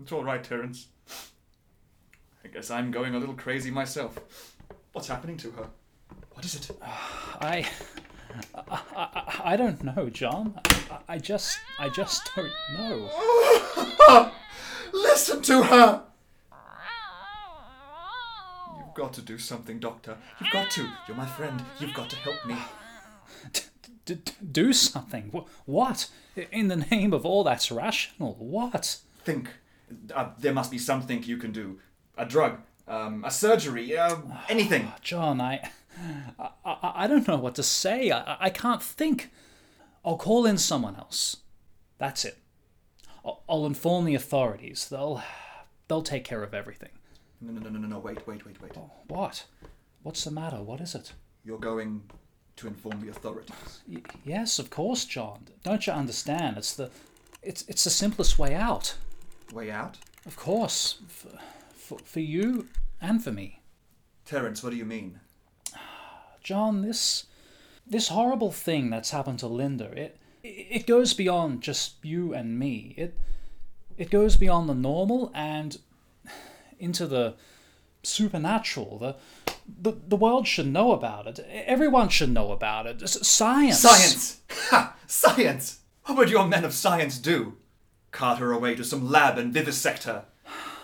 it's 0.00 0.12
all 0.12 0.22
right, 0.22 0.42
Terence. 0.42 0.86
I 2.44 2.48
guess 2.48 2.70
I'm 2.70 2.92
going 2.92 3.16
a 3.16 3.18
little 3.18 3.34
crazy 3.34 3.70
myself. 3.72 4.16
What's 4.92 5.08
happening 5.08 5.36
to 5.38 5.50
her? 5.50 5.66
What 6.30 6.44
is 6.44 6.54
it? 6.54 6.70
I. 6.82 7.68
I, 8.54 8.80
I, 8.96 9.40
I 9.44 9.56
don't 9.56 9.82
know, 9.82 10.08
John. 10.08 10.54
I, 10.64 10.98
I 11.08 11.18
just. 11.18 11.58
I 11.80 11.88
just 11.88 12.30
don't 12.36 12.52
know. 12.78 13.10
Listen 14.92 15.42
to 15.42 15.64
her. 15.64 16.02
You've 18.78 18.94
got 18.94 19.12
to 19.14 19.22
do 19.22 19.36
something, 19.36 19.80
Doctor. 19.80 20.16
You've 20.40 20.52
got 20.52 20.70
to. 20.70 20.88
You're 21.08 21.16
my 21.16 21.26
friend. 21.26 21.60
You've 21.80 21.94
got 21.94 22.08
to 22.10 22.16
help 22.16 22.46
me. 22.46 22.56
D- 24.04 24.18
do 24.50 24.72
something. 24.72 25.30
What? 25.66 26.08
In 26.52 26.68
the 26.68 26.76
name 26.76 27.12
of 27.12 27.24
all 27.26 27.44
that's 27.44 27.70
rational, 27.70 28.34
what? 28.38 28.98
Think. 29.24 29.50
Uh, 30.14 30.30
there 30.38 30.52
must 30.52 30.70
be 30.70 30.78
something 30.78 31.22
you 31.24 31.36
can 31.36 31.52
do. 31.52 31.78
A 32.16 32.24
drug, 32.24 32.60
um, 32.86 33.24
a 33.24 33.30
surgery, 33.30 33.96
uh, 33.96 34.16
anything. 34.48 34.92
John, 35.02 35.40
I, 35.40 35.70
I, 36.38 36.52
I 36.64 37.06
don't 37.06 37.26
know 37.26 37.36
what 37.36 37.54
to 37.56 37.62
say. 37.62 38.10
I, 38.10 38.36
I 38.40 38.50
can't 38.50 38.82
think. 38.82 39.30
I'll 40.04 40.16
call 40.16 40.46
in 40.46 40.58
someone 40.58 40.96
else. 40.96 41.38
That's 41.98 42.24
it. 42.24 42.38
I'll, 43.24 43.42
I'll 43.48 43.66
inform 43.66 44.04
the 44.06 44.14
authorities. 44.14 44.88
They'll, 44.88 45.22
they'll 45.88 46.02
take 46.02 46.24
care 46.24 46.42
of 46.42 46.54
everything. 46.54 46.90
No, 47.40 47.52
no, 47.52 47.60
no, 47.60 47.70
no, 47.70 47.78
no, 47.78 47.88
no. 47.88 47.98
Wait, 47.98 48.26
wait, 48.26 48.46
wait, 48.46 48.60
wait. 48.62 48.72
What? 49.08 49.44
What's 50.02 50.24
the 50.24 50.30
matter? 50.30 50.62
What 50.62 50.80
is 50.80 50.94
it? 50.94 51.12
You're 51.44 51.58
going 51.58 52.02
to 52.60 52.68
inform 52.68 53.00
the 53.00 53.08
authorities. 53.08 53.80
Y- 53.88 54.02
yes, 54.24 54.58
of 54.58 54.70
course, 54.70 55.04
John. 55.04 55.46
Don't 55.62 55.86
you 55.86 55.92
understand? 55.92 56.56
It's 56.56 56.74
the, 56.74 56.90
it's 57.42 57.64
it's 57.68 57.84
the 57.84 57.90
simplest 57.90 58.38
way 58.38 58.54
out. 58.54 58.96
Way 59.52 59.70
out? 59.70 59.98
Of 60.26 60.36
course, 60.36 60.98
for, 61.08 61.38
for, 61.74 61.98
for 62.04 62.20
you 62.20 62.68
and 63.00 63.22
for 63.24 63.32
me. 63.32 63.60
Terence, 64.26 64.62
what 64.62 64.70
do 64.70 64.76
you 64.76 64.84
mean? 64.84 65.20
John, 66.42 66.82
this 66.82 67.26
this 67.86 68.08
horrible 68.08 68.52
thing 68.52 68.90
that's 68.90 69.10
happened 69.10 69.38
to 69.40 69.46
Linda, 69.46 69.90
it 69.92 70.18
it 70.42 70.86
goes 70.86 71.14
beyond 71.14 71.62
just 71.62 71.94
you 72.02 72.34
and 72.34 72.58
me. 72.58 72.94
It 72.96 73.16
it 73.96 74.10
goes 74.10 74.36
beyond 74.36 74.68
the 74.68 74.74
normal 74.74 75.30
and 75.34 75.78
into 76.78 77.06
the 77.06 77.34
supernatural. 78.02 78.98
The 78.98 79.16
the, 79.80 79.92
the 80.08 80.16
world 80.16 80.46
should 80.46 80.66
know 80.66 80.92
about 80.92 81.26
it. 81.26 81.38
Everyone 81.66 82.08
should 82.08 82.30
know 82.30 82.52
about 82.52 82.86
it. 82.86 83.08
Science. 83.08 83.80
Science! 83.80 84.40
Ha! 84.50 84.96
Science! 85.06 85.80
What 86.04 86.18
would 86.18 86.30
your 86.30 86.46
men 86.46 86.64
of 86.64 86.72
science 86.72 87.18
do? 87.18 87.56
Cart 88.10 88.38
her 88.38 88.52
away 88.52 88.74
to 88.74 88.84
some 88.84 89.10
lab 89.10 89.38
and 89.38 89.52
vivisect 89.52 90.04
her. 90.04 90.24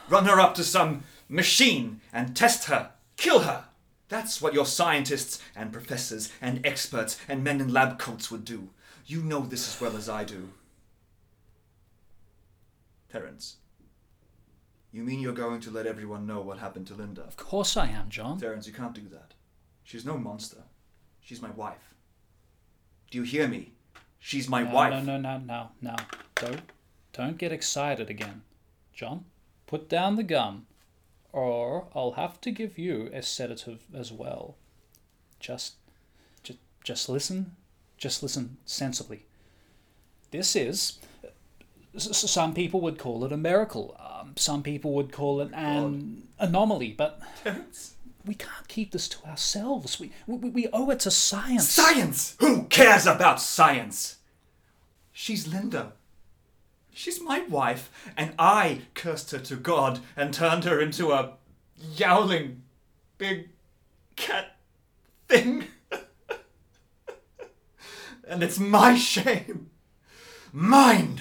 Run 0.09 0.27
her 0.27 0.39
up 0.39 0.55
to 0.55 0.65
some 0.65 1.05
machine 1.29 2.01
and 2.13 2.37
test 2.37 2.67
her. 2.67 2.91
Kill 3.17 3.41
her! 3.41 3.65
That's 4.09 4.41
what 4.41 4.55
your 4.55 4.67
scientists 4.67 5.43
and 5.57 5.73
professors 5.73 6.31
and 6.41 6.65
experts 6.65 7.19
and 7.27 7.43
men 7.43 7.61
in 7.61 7.73
lab 7.73 7.99
coats 7.99 8.31
would 8.31 8.45
do. 8.45 8.69
You 9.07 9.23
know 9.23 9.41
this 9.41 9.69
as 9.69 9.81
well 9.81 9.97
as 9.97 10.09
I 10.09 10.25
do. 10.25 10.51
Terence, 13.11 13.57
you 14.97 15.05
mean 15.05 15.21
you're 15.21 15.33
going 15.35 15.61
to 15.61 15.71
let 15.71 15.87
everyone 15.87 16.27
know 16.27 16.41
what 16.41 16.59
happened 16.59 16.87
to 16.87 16.95
Linda? 16.95 17.23
Of 17.23 17.37
course 17.37 17.77
I 17.77 17.89
am, 17.89 18.09
John. 18.09 18.41
Terence, 18.41 18.67
you 18.67 18.73
can't 18.73 18.95
do 18.95 19.07
that. 19.11 19.35
She's 19.85 20.07
no 20.07 20.17
monster. 20.17 20.63
She's 21.21 21.43
my 21.43 21.51
wife. 21.51 21.95
Do 23.11 23.19
you 23.19 23.25
hear 23.25 23.47
me? 23.47 23.73
She's 24.19 24.49
my 24.49 24.63
No, 24.63 24.75
wife. 24.75 24.91
no, 25.05 25.19
no, 25.19 25.19
no, 25.19 25.39
no, 25.39 25.69
no. 25.83 25.97
Don't 26.37 26.63
don't 27.13 27.39
get 27.39 27.53
excited 27.53 28.09
again, 28.11 28.43
John. 28.93 29.25
Put 29.67 29.89
down 29.89 30.17
the 30.17 30.23
gun, 30.23 30.67
or 31.33 31.89
I'll 31.95 32.13
have 32.13 32.41
to 32.43 32.51
give 32.51 32.79
you 32.79 33.11
a 33.13 33.23
sedative 33.23 33.85
as 33.95 34.11
well. 34.13 34.57
Just, 35.41 35.75
just, 36.43 36.59
just 36.83 37.09
listen. 37.09 37.55
Just 37.99 38.23
listen 38.23 38.57
sensibly. 38.65 39.27
This 40.31 40.57
is. 40.57 40.99
Some 41.97 42.53
people 42.55 42.81
would 42.83 42.99
call 42.99 43.25
it 43.25 43.33
a 43.33 43.37
miracle. 43.37 43.97
Some 44.37 44.63
people 44.63 44.93
would 44.93 45.13
call 45.13 45.41
it 45.41 45.51
an 45.55 46.29
anomaly. 46.39 46.95
But 46.97 47.21
we 48.25 48.35
can't 48.35 48.69
keep 48.69 48.93
this 48.93 49.09
to 49.09 49.25
ourselves. 49.27 49.99
We, 49.99 50.13
we, 50.27 50.51
we 50.51 50.69
owe 50.73 50.91
it 50.91 51.01
to 51.01 51.11
science. 51.11 51.69
Science! 51.69 52.37
Who 52.41 52.65
cares 52.65 53.07
about 53.07 53.41
science? 53.41 54.17
She's 55.13 55.47
Linda. 55.49 55.93
She's 56.93 57.21
my 57.21 57.41
wife, 57.41 57.91
and 58.17 58.33
I 58.39 58.83
cursed 58.95 59.31
her 59.31 59.39
to 59.39 59.57
God 59.57 60.01
and 60.17 60.33
turned 60.33 60.65
her 60.65 60.81
into 60.81 61.13
a 61.13 61.35
yowling 61.95 62.63
big 63.19 63.51
cat 64.17 64.57
thing. 65.29 65.65
and 68.27 68.43
it's 68.43 68.59
my 68.59 68.97
shame. 68.97 69.71
Mine! 70.53 71.21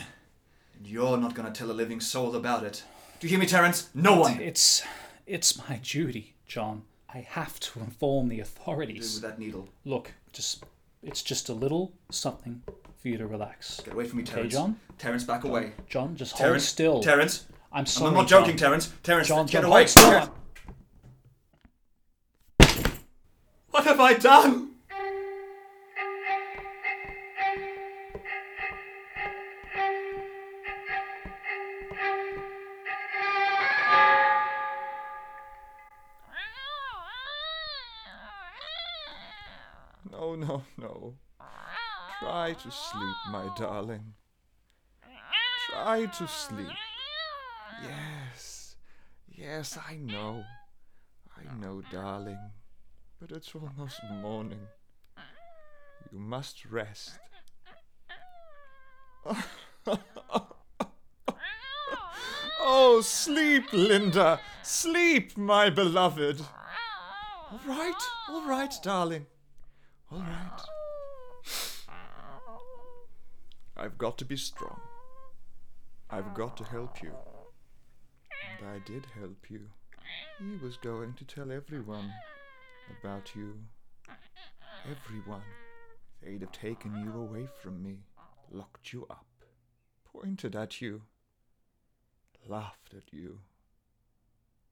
And 0.78 0.88
you're 0.88 1.18
not 1.18 1.36
gonna 1.36 1.52
tell 1.52 1.72
a 1.72 1.74
living 1.74 2.00
soul 2.00 2.36
about 2.36 2.64
it. 2.64 2.84
Do 3.26 3.30
you 3.30 3.38
hear 3.38 3.40
me, 3.40 3.48
Terence? 3.48 3.90
No 3.96 4.20
one! 4.20 4.40
It's 4.40 4.84
it's 5.26 5.58
my 5.58 5.80
duty, 5.82 6.36
John. 6.46 6.84
I 7.12 7.22
have 7.28 7.60
to 7.62 7.80
inform 7.80 8.28
the 8.30 8.40
authorities. 8.40 9.16
with 9.16 9.24
that 9.24 9.40
needle. 9.40 9.68
Look, 9.84 10.14
just 10.32 10.64
it's 11.02 11.24
just 11.24 11.50
a 11.50 11.54
little 11.54 11.92
something 12.12 12.62
for 13.02 13.08
you 13.08 13.18
to 13.18 13.26
relax. 13.26 13.80
Get 13.80 13.96
away 13.96 14.06
from 14.06 14.18
me, 14.18 14.24
Okay, 14.26 14.34
Terence. 14.34 14.54
John? 14.54 14.80
Terence, 15.00 15.24
back 15.24 15.44
away. 15.44 15.72
John, 15.90 16.16
just 16.16 16.38
hold 16.38 16.62
still. 16.62 17.02
Terence, 17.02 17.48
I'm 17.74 17.88
sorry. 17.88 18.10
I'm 18.10 18.14
not 18.14 18.28
joking, 18.28 18.58
John. 18.58 18.70
Terence. 18.70 18.94
Terence, 19.02 19.28
John, 19.28 19.48
get 19.48 19.64
John, 19.64 19.72
away. 19.72 19.88
What 23.72 23.86
have 23.86 24.00
I 24.00 24.14
done? 24.14 24.75
To 42.60 42.72
sleep, 42.72 43.16
my 43.32 43.50
darling. 43.58 44.14
Try 45.70 46.06
to 46.06 46.28
sleep. 46.28 46.68
Yes, 47.84 48.76
yes, 49.28 49.78
I 49.90 49.96
know. 49.96 50.44
I 51.38 51.44
know, 51.60 51.82
darling. 51.92 52.40
But 53.20 53.32
it's 53.32 53.54
almost 53.56 54.00
morning. 54.22 54.68
You 56.12 56.20
must 56.20 56.66
rest. 56.66 57.20
oh, 62.62 63.02
sleep, 63.02 63.74
Linda. 63.74 64.40
Sleep, 64.64 65.36
my 65.38 65.70
beloved. 65.70 66.42
All 67.52 67.60
right, 67.68 68.02
all 68.30 68.48
right, 68.48 68.74
darling. 68.84 69.26
All 70.12 70.20
right. 70.20 70.62
I've 73.78 73.98
got 73.98 74.18
to 74.20 74.26
be 74.26 74.38
strong. 74.38 74.80
I've 76.10 76.34
got 76.34 76.56
to 76.58 76.64
help 76.64 77.02
you. 77.02 77.12
And 78.60 78.70
I 78.70 78.80
did 78.86 79.06
help 79.20 79.50
you. 79.50 79.70
He 80.40 80.56
was 80.64 80.78
going 80.78 81.14
to 81.16 81.26
tell 81.26 81.52
everyone 81.52 82.14
about 83.00 83.36
you. 83.36 83.56
Everyone. 84.90 85.44
They'd 86.22 86.42
have 86.42 86.52
taken 86.52 86.96
you 87.04 87.20
away 87.20 87.48
from 87.62 87.84
me, 87.84 87.98
locked 88.50 88.94
you 88.94 89.06
up, 89.10 89.26
pointed 90.06 90.56
at 90.56 90.82
you, 90.82 91.02
laughed 92.48 92.94
at 92.96 93.12
you, 93.12 93.40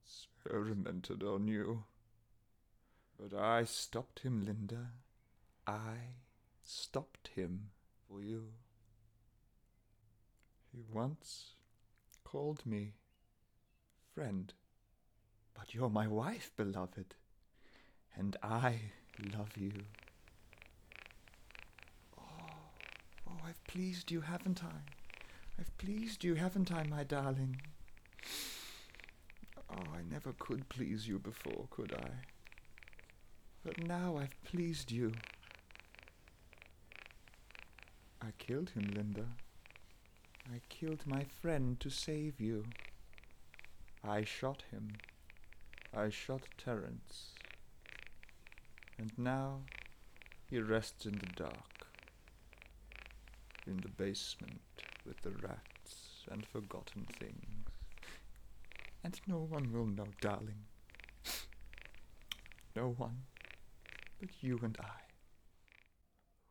experimented 0.06 1.24
on 1.24 1.48
you. 1.48 1.84
But 3.20 3.38
I 3.38 3.66
stopped 3.66 4.20
him, 4.20 4.46
Linda. 4.46 4.92
I 5.68 6.16
stopped 6.64 7.32
him 7.36 7.70
for 8.08 8.22
you. 8.22 8.46
He 10.74 10.82
once 10.92 11.52
called 12.24 12.66
me 12.66 12.94
friend. 14.16 14.52
But 15.54 15.76
you're 15.76 15.90
my 15.90 16.08
wife, 16.08 16.52
beloved, 16.58 17.14
and 18.16 18.36
I 18.42 18.80
love 19.38 19.56
you. 19.56 19.72
Oh, 22.18 22.24
oh, 23.28 23.38
I've 23.46 23.64
pleased 23.66 24.10
you, 24.10 24.22
haven't 24.22 24.64
I? 24.64 24.82
I've 25.60 25.78
pleased 25.78 26.24
you, 26.24 26.34
haven't 26.36 26.72
I, 26.72 26.84
my 26.84 27.04
darling? 27.04 27.62
Oh, 29.70 29.84
I 29.96 30.02
never 30.12 30.34
could 30.34 30.70
please 30.70 31.08
you 31.08 31.20
before, 31.20 31.68
could 31.70 31.94
I? 31.94 32.10
But 33.64 33.78
now 33.86 34.18
I've 34.18 34.44
pleased 34.44 34.92
you. 34.92 35.14
I 38.22 38.32
killed 38.40 38.72
him, 38.72 38.92
Linda. 38.96 39.26
I 40.52 40.60
killed 40.70 41.06
my 41.06 41.24
friend 41.24 41.80
to 41.80 41.90
save 41.90 42.40
you. 42.40 42.66
I 44.04 44.24
shot 44.24 44.64
him. 44.72 44.98
I 45.96 46.10
shot 46.10 46.42
Terence. 46.58 47.34
And 48.98 49.12
now 49.18 49.62
he 50.50 50.60
rests 50.60 51.06
in 51.06 51.14
the 51.14 51.34
dark, 51.36 51.88
in 53.66 53.78
the 53.78 53.90
basement 53.90 54.62
with 55.06 55.22
the 55.22 55.32
rats 55.32 56.26
and 56.32 56.46
forgotten 56.46 57.08
things. 57.20 57.68
And 59.04 59.20
no 59.28 59.38
one 59.38 59.72
will 59.72 59.86
know, 59.86 60.08
darling. 60.22 60.66
No 62.76 62.94
one 62.98 63.24
but 64.20 64.30
you 64.42 64.60
and 64.64 64.78
I. 64.80 65.02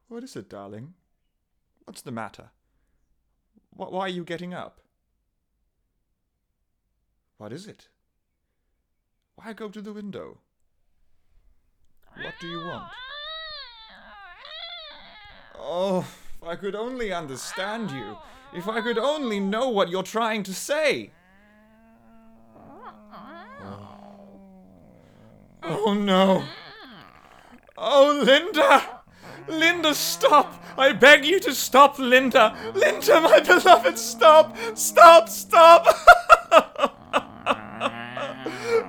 What 0.08 0.22
is 0.22 0.36
it, 0.36 0.50
darling? 0.50 0.92
What's 1.84 2.02
the 2.02 2.12
matter? 2.12 2.50
Wh- 3.76 3.92
why 3.92 4.00
are 4.02 4.08
you 4.08 4.24
getting 4.24 4.54
up? 4.54 4.80
What 7.38 7.52
is 7.52 7.66
it? 7.66 7.88
Why 9.36 9.52
go 9.52 9.68
to 9.68 9.80
the 9.80 9.92
window? 9.92 10.38
What 12.16 12.34
do 12.40 12.46
you 12.48 12.58
want? 12.58 12.84
Oh, 15.58 16.00
if 16.00 16.48
I 16.48 16.56
could 16.56 16.74
only 16.74 17.12
understand 17.12 17.90
you. 17.90 18.16
If 18.52 18.68
I 18.68 18.80
could 18.80 18.98
only 18.98 19.40
know 19.40 19.68
what 19.70 19.88
you're 19.88 20.02
trying 20.02 20.42
to 20.44 20.54
say. 20.54 21.10
Oh, 23.62 23.82
oh 25.62 25.94
no. 25.94 26.44
Oh, 27.76 28.22
Linda! 28.24 29.01
Linda, 29.48 29.94
stop! 29.94 30.62
I 30.78 30.92
beg 30.92 31.24
you 31.24 31.40
to 31.40 31.54
stop, 31.54 31.98
Linda! 31.98 32.56
Linda, 32.74 33.20
my 33.20 33.40
beloved, 33.40 33.98
stop! 33.98 34.56
Stop, 34.74 35.28
stop! 35.28 35.86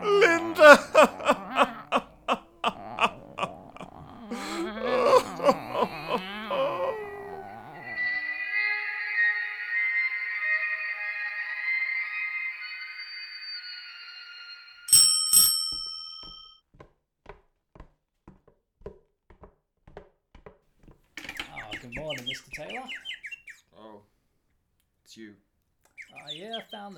Linda! 0.04 1.10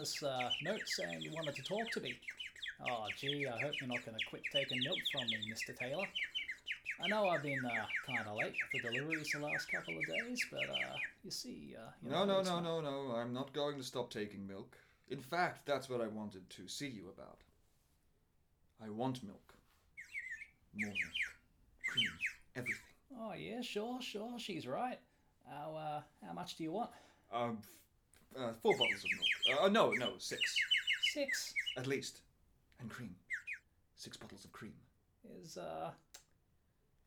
this 0.05 0.21
uh, 0.21 0.49
note 0.61 0.83
saying 0.85 1.19
you 1.19 1.31
wanted 1.33 1.55
to 1.55 1.63
talk 1.63 1.89
to 1.91 1.99
me. 1.99 2.13
Oh, 2.87 3.05
gee, 3.17 3.47
I 3.47 3.59
hope 3.59 3.73
you're 3.79 3.89
not 3.89 4.05
going 4.05 4.15
to 4.17 4.25
quit 4.29 4.43
taking 4.53 4.77
milk 4.83 4.99
from 5.11 5.25
me, 5.27 5.37
Mr. 5.51 5.75
Taylor. 5.75 6.05
I 7.03 7.07
know 7.07 7.27
I've 7.27 7.41
been 7.41 7.65
uh, 7.65 7.85
kind 8.05 8.27
of 8.27 8.37
late 8.37 8.53
for 8.71 8.87
deliveries 8.87 9.31
the 9.33 9.39
last 9.39 9.67
couple 9.71 9.95
of 9.97 10.05
days, 10.05 10.45
but 10.51 10.69
uh, 10.69 10.95
you 11.23 11.31
see, 11.31 11.73
uh, 11.75 11.89
you 12.03 12.11
No, 12.11 12.23
know, 12.23 12.43
no, 12.43 12.59
no, 12.59 12.81
no, 12.81 13.07
no. 13.07 13.15
I'm 13.15 13.33
not 13.33 13.51
going 13.51 13.77
to 13.77 13.83
stop 13.83 14.11
taking 14.11 14.45
milk. 14.47 14.77
In 15.09 15.21
fact, 15.21 15.65
that's 15.65 15.89
what 15.89 16.01
I 16.01 16.07
wanted 16.07 16.47
to 16.51 16.67
see 16.67 16.87
you 16.87 17.09
about. 17.09 17.39
I 18.85 18.91
want 18.91 19.23
milk. 19.23 19.55
More 20.75 20.87
milk. 20.89 21.25
Cream. 21.89 22.11
Everything. 22.55 22.81
Oh 23.19 23.33
yeah, 23.33 23.61
sure, 23.61 23.99
sure, 24.01 24.37
she's 24.37 24.67
right. 24.67 24.99
How 25.49 25.75
uh, 25.75 26.01
how 26.25 26.33
much 26.33 26.57
do 26.57 26.63
you 26.63 26.73
want? 26.73 26.91
Um, 27.33 27.57
uh, 28.37 28.51
four 28.61 28.73
bottles 28.77 29.03
of 29.03 29.09
milk. 29.11 29.61
Uh, 29.61 29.69
no, 29.69 29.91
no, 29.91 30.13
six. 30.17 30.41
Six. 31.13 31.53
At 31.77 31.87
least. 31.87 32.21
And 32.79 32.89
cream. 32.89 33.15
Six 33.95 34.17
bottles 34.17 34.43
of 34.45 34.51
cream. 34.51 34.73
Is 35.41 35.57
uh, 35.57 35.91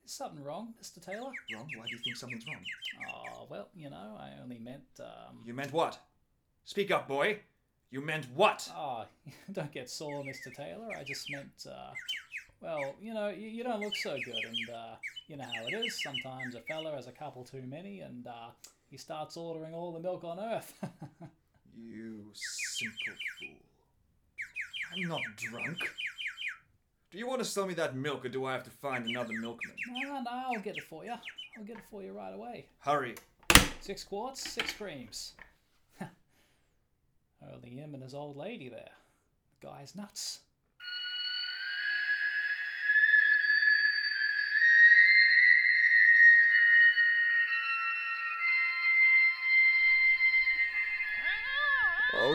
is 0.04 0.12
something 0.12 0.42
wrong, 0.42 0.74
Mr. 0.82 1.04
Taylor? 1.04 1.30
Wrong? 1.54 1.68
Why 1.76 1.86
do 1.86 1.92
you 1.92 1.98
think 1.98 2.16
something's 2.16 2.46
wrong? 2.46 2.64
Oh 3.12 3.46
well, 3.48 3.68
you 3.74 3.90
know, 3.90 4.18
I 4.18 4.42
only 4.42 4.58
meant 4.58 4.82
um. 5.00 5.36
You 5.44 5.54
meant 5.54 5.72
what? 5.72 5.98
Speak 6.64 6.90
up, 6.90 7.08
boy. 7.08 7.40
You 7.90 8.00
meant 8.00 8.26
what? 8.34 8.70
Oh, 8.76 9.04
don't 9.52 9.72
get 9.72 9.88
sore, 9.88 10.22
Mr. 10.22 10.54
Taylor. 10.54 10.88
I 10.98 11.04
just 11.04 11.30
meant, 11.30 11.66
uh, 11.66 11.92
well, 12.60 12.94
you 13.00 13.14
know, 13.14 13.28
you, 13.28 13.48
you 13.48 13.64
don't 13.64 13.80
look 13.80 13.96
so 13.96 14.16
good, 14.22 14.44
and 14.44 14.70
uh, 14.74 14.96
you 15.26 15.36
know 15.36 15.44
how 15.44 15.66
it 15.66 15.72
is. 15.72 16.02
Sometimes 16.02 16.54
a 16.54 16.60
fella 16.60 16.94
has 16.94 17.06
a 17.06 17.12
couple 17.12 17.44
too 17.44 17.62
many, 17.66 18.00
and 18.00 18.26
uh, 18.26 18.50
he 18.90 18.96
starts 18.96 19.36
ordering 19.36 19.74
all 19.74 19.92
the 19.92 20.00
milk 20.00 20.24
on 20.24 20.38
earth. 20.38 20.72
You 21.80 22.24
simple 22.34 23.14
fool. 23.38 23.56
I'm 24.92 25.08
not 25.08 25.20
drunk. 25.36 25.78
Do 27.12 27.18
you 27.18 27.26
want 27.28 27.38
to 27.38 27.44
sell 27.44 27.66
me 27.66 27.74
that 27.74 27.94
milk, 27.94 28.24
or 28.24 28.28
do 28.28 28.44
I 28.44 28.52
have 28.52 28.64
to 28.64 28.70
find 28.70 29.06
another 29.06 29.32
milkman? 29.32 29.74
no, 29.88 30.20
no, 30.20 30.30
I'll 30.30 30.60
get 30.60 30.76
it 30.76 30.82
for 30.82 31.04
you. 31.04 31.12
I'll 31.56 31.64
get 31.64 31.76
it 31.76 31.84
for 31.90 32.02
you 32.02 32.12
right 32.12 32.34
away. 32.34 32.66
Hurry. 32.80 33.14
Six 33.80 34.02
quarts, 34.02 34.50
six 34.50 34.72
creams. 34.72 35.34
Only 37.54 37.70
him 37.70 37.94
and 37.94 38.02
his 38.02 38.12
old 38.14 38.36
lady 38.36 38.68
there. 38.68 38.90
The 39.60 39.66
guy's 39.68 39.94
nuts. 39.94 40.40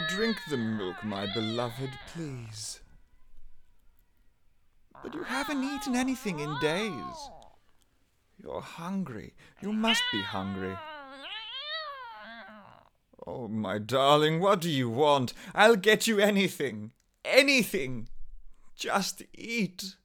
Drink 0.10 0.38
the 0.50 0.58
milk, 0.58 1.04
my 1.04 1.26
beloved, 1.34 1.90
please. 2.14 2.80
But 5.02 5.14
you 5.14 5.24
haven't 5.24 5.64
eaten 5.64 5.96
anything 5.96 6.40
in 6.40 6.56
days. 6.60 7.30
You're 8.42 8.62
hungry. 8.62 9.34
You 9.62 9.74
must 9.74 10.04
be 10.12 10.22
hungry. 10.22 10.76
Oh, 13.26 13.48
my 13.48 13.80
darling, 13.80 14.40
what 14.40 14.62
do 14.62 14.70
you 14.70 14.90
want? 14.90 15.34
I'll 15.56 15.76
get 15.76 16.08
you 16.08 16.20
anything. 16.20 16.92
Anything. 17.26 18.10
Just 18.76 19.24
eat. 19.34 19.96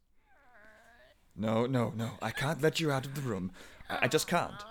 No, 1.37 1.66
no, 1.66 1.92
no. 1.94 2.12
I 2.22 2.31
can't 2.31 2.62
let 2.62 2.81
you 2.81 2.90
out 2.90 3.07
of 3.07 3.14
the 3.14 3.20
room. 3.20 3.53
I, 3.90 3.98
I 4.03 4.09
just 4.09 4.27
can't. 4.27 4.64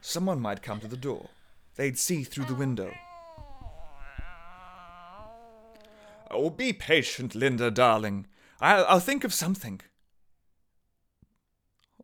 Someone 0.00 0.40
might 0.40 0.62
come 0.62 0.80
to 0.80 0.88
the 0.88 0.96
door. 0.96 1.28
They'd 1.76 1.98
see 1.98 2.24
through 2.24 2.46
the 2.46 2.54
window. 2.54 2.92
Oh, 6.30 6.50
be 6.50 6.72
patient, 6.72 7.34
Linda, 7.34 7.70
darling. 7.70 8.26
I'll, 8.60 8.84
I'll 8.88 9.00
think 9.00 9.24
of 9.24 9.32
something. 9.32 9.80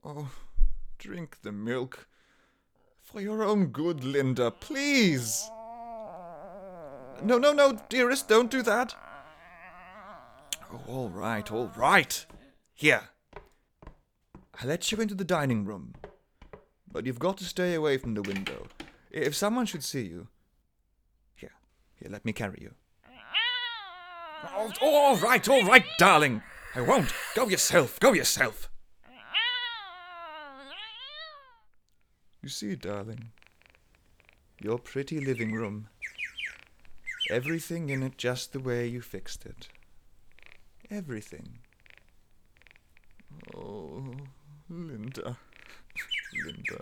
Oh, 0.04 0.30
drink 0.98 1.38
the 1.42 1.52
milk. 1.52 2.06
For 3.02 3.20
your 3.20 3.42
own 3.42 3.66
good, 3.66 4.04
Linda, 4.04 4.50
please. 4.50 5.50
No, 7.22 7.38
no, 7.38 7.52
no, 7.52 7.78
dearest, 7.88 8.28
don't 8.28 8.50
do 8.50 8.62
that. 8.62 8.94
Oh, 10.72 10.80
all 10.86 11.08
right, 11.08 11.50
all 11.50 11.72
right. 11.76 12.24
Here. 12.74 13.08
I'll 14.60 14.68
let 14.68 14.92
you 14.92 15.00
into 15.00 15.14
the 15.14 15.24
dining 15.24 15.64
room. 15.64 15.94
But 16.90 17.06
you've 17.06 17.18
got 17.18 17.36
to 17.38 17.44
stay 17.44 17.74
away 17.74 17.98
from 17.98 18.14
the 18.14 18.22
window. 18.22 18.66
If 19.10 19.34
someone 19.34 19.66
should 19.66 19.84
see 19.84 20.02
you. 20.02 20.28
Here, 21.34 21.52
here, 21.96 22.10
let 22.10 22.24
me 22.24 22.32
carry 22.32 22.58
you. 22.60 22.74
Oh, 24.44 24.72
all 24.80 25.16
right, 25.16 25.48
all 25.48 25.64
right, 25.64 25.84
darling. 25.98 26.42
I 26.74 26.80
won't. 26.80 27.12
Go 27.34 27.48
yourself, 27.48 27.98
go 28.00 28.12
yourself. 28.12 28.70
You 32.42 32.48
see, 32.48 32.74
darling, 32.74 33.32
your 34.60 34.78
pretty 34.78 35.20
living 35.20 35.52
room. 35.52 35.88
Everything 37.28 37.90
in 37.90 38.02
it 38.02 38.16
just 38.16 38.52
the 38.52 38.60
way 38.60 38.86
you 38.86 39.02
fixed 39.02 39.44
it. 39.44 39.68
Everything. 40.90 41.58
Oh, 43.54 44.14
Linda. 44.68 45.36
Linda. 46.44 46.78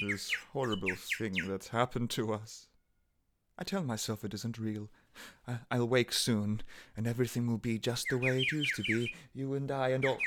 This 0.00 0.32
horrible 0.52 0.96
thing 1.18 1.34
that's 1.46 1.68
happened 1.68 2.10
to 2.10 2.32
us. 2.32 2.68
I 3.58 3.64
tell 3.64 3.84
myself 3.84 4.24
it 4.24 4.34
isn't 4.34 4.58
real. 4.58 4.88
I'll 5.70 5.88
wake 5.88 6.12
soon, 6.12 6.62
and 6.96 7.06
everything 7.06 7.46
will 7.46 7.58
be 7.58 7.78
just 7.78 8.06
the 8.10 8.18
way 8.18 8.40
it 8.40 8.52
used 8.52 8.74
to 8.76 8.82
be. 8.82 9.12
You 9.34 9.54
and 9.54 9.70
I 9.70 9.88
and 9.88 10.04
all. 10.04 10.18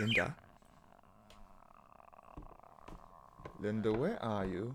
Linda? 0.00 0.36
Linda, 3.60 3.92
where 3.92 4.22
are 4.22 4.46
you? 4.46 4.74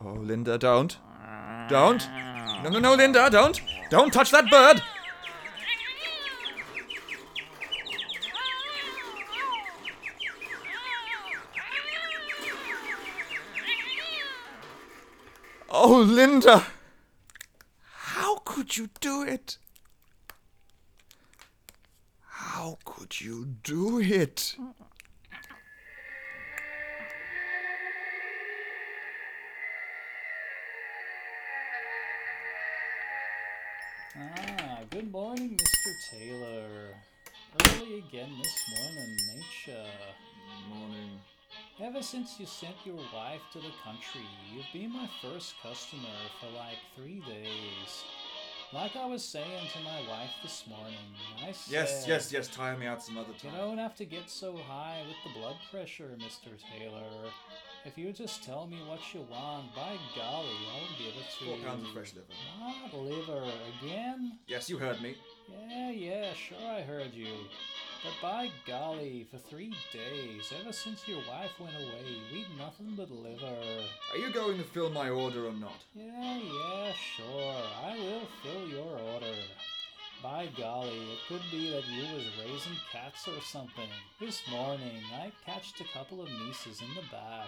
Oh, 0.00 0.14
Linda, 0.14 0.56
don't. 0.58 0.96
Don't. 1.68 2.08
No, 2.64 2.70
no, 2.70 2.78
no, 2.78 2.94
Linda, 2.94 3.28
don't. 3.30 3.60
Don't 3.90 4.12
touch 4.12 4.30
that 4.30 4.50
bird. 4.50 4.82
Oh, 15.84 15.98
Linda! 15.98 16.64
How 17.82 18.36
could 18.44 18.76
you 18.76 18.88
do 19.00 19.24
it? 19.24 19.58
How 22.20 22.78
could 22.84 23.20
you 23.20 23.56
do 23.64 23.98
it? 23.98 24.54
Ah, 34.16 34.78
good 34.88 35.10
morning, 35.10 35.56
Mr. 35.56 35.92
Taylor. 36.12 36.94
Early 37.60 37.98
again 38.08 38.30
this 38.40 38.56
morning, 38.70 39.16
nature. 39.34 39.90
Morning. 40.68 41.18
Ever 41.80 42.02
since 42.02 42.38
you 42.38 42.46
sent 42.46 42.74
your 42.84 42.96
wife 43.14 43.40
to 43.52 43.58
the 43.58 43.72
country, 43.82 44.20
you've 44.54 44.66
been 44.72 44.92
my 44.92 45.08
first 45.20 45.54
customer 45.62 46.02
for 46.40 46.46
like 46.56 46.78
three 46.94 47.20
days. 47.26 48.04
Like 48.72 48.94
I 48.96 49.04
was 49.06 49.22
saying 49.24 49.68
to 49.74 49.80
my 49.80 50.00
wife 50.08 50.30
this 50.42 50.64
morning, 50.68 50.96
I 51.42 51.52
said, 51.52 51.72
Yes, 51.72 52.04
yes, 52.06 52.32
yes. 52.32 52.48
Tire 52.48 52.76
me 52.76 52.86
out 52.86 53.02
some 53.02 53.18
other 53.18 53.32
time. 53.34 53.52
You 53.52 53.58
don't 53.58 53.78
have 53.78 53.94
to 53.96 54.04
get 54.04 54.30
so 54.30 54.56
high 54.56 55.02
with 55.06 55.16
the 55.32 55.38
blood 55.38 55.56
pressure, 55.70 56.10
Mr. 56.18 56.50
Taylor. 56.78 57.02
If 57.84 57.98
you 57.98 58.12
just 58.12 58.44
tell 58.44 58.66
me 58.66 58.78
what 58.88 59.00
you 59.12 59.20
want, 59.30 59.74
by 59.74 59.96
golly, 60.16 60.48
I'll 60.72 60.98
give 60.98 61.14
it 61.16 61.26
to 61.38 61.44
Four 61.44 61.56
you. 61.56 61.64
pounds 61.64 61.84
of 61.84 61.92
fresh 61.92 62.14
liver. 62.14 62.26
What 62.92 63.02
liver 63.02 63.50
again? 63.82 64.38
Yes, 64.46 64.70
you 64.70 64.78
heard 64.78 65.02
me. 65.02 65.16
Yeah, 65.68 65.90
yeah, 65.90 66.32
sure 66.32 66.56
I 66.70 66.82
heard 66.82 67.12
you. 67.12 67.26
But 68.02 68.14
by 68.20 68.50
golly, 68.66 69.28
for 69.30 69.38
three 69.38 69.72
days, 69.92 70.52
ever 70.60 70.72
since 70.72 71.06
your 71.06 71.20
wife 71.30 71.52
went 71.60 71.76
away, 71.76 72.18
we'd 72.32 72.46
nothing 72.58 72.94
but 72.96 73.12
liver. 73.12 73.56
Are 74.12 74.18
you 74.18 74.32
going 74.32 74.58
to 74.58 74.64
fill 74.64 74.90
my 74.90 75.08
order 75.08 75.46
or 75.46 75.52
not? 75.52 75.84
Yeah, 75.94 76.38
yeah, 76.38 76.92
sure. 76.92 77.62
I 77.84 77.96
will 77.96 78.26
fill 78.42 78.68
your 78.68 78.98
order. 78.98 79.36
By 80.20 80.48
golly, 80.58 80.88
it 80.88 81.18
could 81.28 81.42
be 81.52 81.70
that 81.70 81.86
you 81.88 82.14
was 82.14 82.24
raising 82.40 82.76
cats 82.90 83.28
or 83.28 83.40
something. 83.40 83.88
This 84.18 84.42
morning, 84.50 85.02
I 85.14 85.30
catched 85.46 85.80
a 85.80 85.84
couple 85.96 86.20
of 86.22 86.28
nieces 86.44 86.80
in 86.80 86.92
the 86.96 87.02
back. 87.12 87.46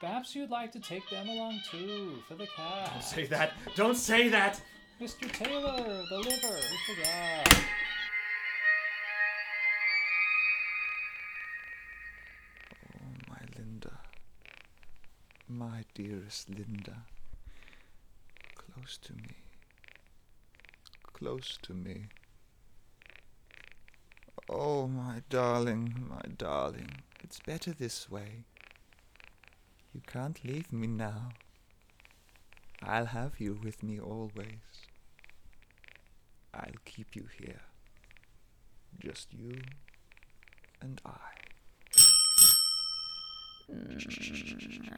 Perhaps 0.00 0.34
you'd 0.34 0.50
like 0.50 0.70
to 0.72 0.80
take 0.80 1.08
them 1.08 1.30
along 1.30 1.60
too, 1.70 2.22
for 2.28 2.34
the 2.34 2.46
cat. 2.46 2.90
Don't 2.92 3.02
say 3.02 3.26
that. 3.26 3.52
Don't 3.74 3.96
say 3.96 4.28
that. 4.28 4.60
Mr. 5.00 5.32
Taylor, 5.32 6.04
the 6.10 6.18
liver, 6.18 6.56
we 6.56 6.94
forgot. 6.94 7.58
My 15.50 15.84
dearest 15.94 16.50
Linda. 16.50 17.04
Close 18.54 18.98
to 18.98 19.14
me. 19.14 19.36
Close 21.14 21.58
to 21.62 21.72
me. 21.72 22.08
Oh, 24.50 24.86
my 24.86 25.22
darling, 25.30 26.06
my 26.06 26.20
darling. 26.36 27.02
It's 27.22 27.40
better 27.40 27.72
this 27.72 28.10
way. 28.10 28.44
You 29.94 30.02
can't 30.06 30.44
leave 30.44 30.70
me 30.70 30.86
now. 30.86 31.30
I'll 32.82 33.06
have 33.06 33.40
you 33.40 33.58
with 33.64 33.82
me 33.82 33.98
always. 33.98 34.86
I'll 36.52 36.80
keep 36.84 37.16
you 37.16 37.26
here. 37.38 37.62
Just 38.98 39.32
you 39.32 39.62
and 40.82 41.00
I. 41.06 41.47
Mm. 43.70 44.90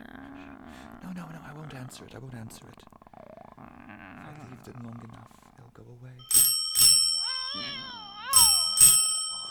No, 1.03 1.09
no, 1.13 1.23
no, 1.29 1.39
I 1.49 1.53
won't 1.55 1.75
answer 1.75 2.05
it. 2.05 2.15
I 2.15 2.19
won't 2.19 2.35
answer 2.35 2.65
it. 2.69 2.83
If 2.83 3.59
I 3.59 4.51
leave 4.51 4.65
them 4.65 4.83
long 4.85 5.01
enough, 5.11 5.29
they'll 5.57 5.73
go 5.75 5.91
away. 5.91 6.17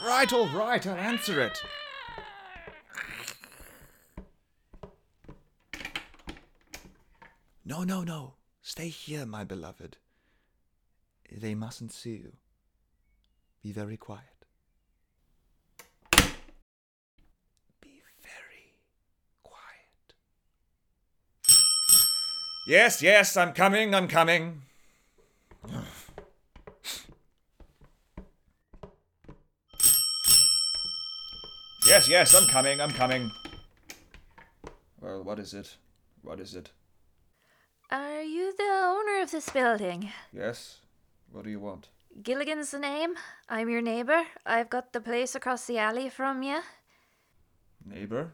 Right, 0.06 0.32
all 0.32 0.48
right, 0.48 0.88
I'll 0.88 0.96
answer 0.96 1.42
it. 1.42 1.62
No, 7.66 7.84
no, 7.84 8.04
no. 8.04 8.34
Stay 8.62 8.88
here, 8.88 9.26
my 9.26 9.44
beloved. 9.44 9.98
They 11.32 11.54
mustn't 11.54 11.92
see 11.92 12.12
you. 12.12 12.34
Be 13.62 13.72
very 13.72 13.98
quiet. 13.98 14.24
Be 17.82 18.02
very 18.24 18.74
quiet. 19.44 20.14
Yes, 22.70 23.02
yes, 23.02 23.36
I'm 23.36 23.54
coming, 23.54 23.96
I'm 23.96 24.08
coming. 24.08 24.62
Yes, 31.88 32.08
yes, 32.08 32.36
I'm 32.36 32.48
coming, 32.48 32.80
I'm 32.80 32.92
coming. 32.92 33.32
Well, 35.02 35.24
what 35.24 35.40
is 35.40 35.56
it? 35.56 35.78
What 36.22 36.40
is 36.40 36.54
it? 36.54 36.70
Are 37.90 38.22
you 38.22 38.54
the 38.56 38.70
owner 38.72 39.24
of 39.24 39.32
this 39.32 39.50
building? 39.50 40.12
Yes? 40.32 40.82
What 41.32 41.46
do 41.46 41.50
you 41.50 41.60
want? 41.60 41.88
Gilligan's 42.22 42.70
the 42.70 42.78
name. 42.78 43.16
I'm 43.50 43.68
your 43.70 43.82
neighbour. 43.82 44.26
I've 44.46 44.70
got 44.70 44.94
the 44.94 45.02
place 45.02 45.34
across 45.34 45.66
the 45.66 45.80
alley 45.80 46.08
from 46.08 46.44
you. 46.44 46.60
Neighbor? 47.84 48.34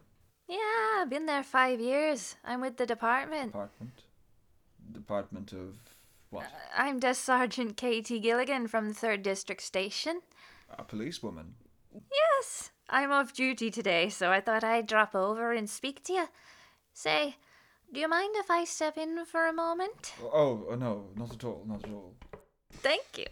Yeah, 0.50 1.00
I've 1.00 1.10
been 1.10 1.26
there 1.26 1.42
five 1.42 1.80
years. 1.80 2.36
I'm 2.44 2.60
with 2.60 2.76
the 2.76 2.86
department. 2.86 3.54
Department? 3.54 4.05
Department 5.06 5.52
of 5.52 5.78
what? 6.32 6.48
I'm 6.76 7.00
Desk 7.00 7.24
Sergeant 7.24 7.78
Katie 7.78 8.20
Gilligan 8.20 8.68
from 8.68 8.88
the 8.88 8.96
3rd 8.96 9.22
District 9.22 9.62
Station. 9.62 10.22
A 10.80 10.84
policewoman. 10.84 11.54
Yes, 11.94 12.72
I'm 12.90 13.12
off 13.12 13.32
duty 13.32 13.70
today, 13.70 14.10
so 14.10 14.32
I 14.32 14.42
thought 14.42 14.64
I'd 14.64 14.88
drop 14.88 15.14
over 15.14 15.52
and 15.52 15.70
speak 15.70 16.04
to 16.06 16.14
you. 16.14 16.26
Say, 16.92 17.36
do 17.94 18.00
you 18.00 18.10
mind 18.10 18.34
if 18.38 18.50
I 18.50 18.64
step 18.64 18.98
in 18.98 19.26
for 19.26 19.46
a 19.46 19.54
moment? 19.54 20.14
Oh, 20.24 20.66
oh, 20.72 20.76
no, 20.76 21.06
not 21.16 21.32
at 21.36 21.44
all, 21.44 21.64
not 21.68 21.84
at 21.84 21.92
all. 21.92 22.16
Thank 22.74 23.20
you. 23.20 23.28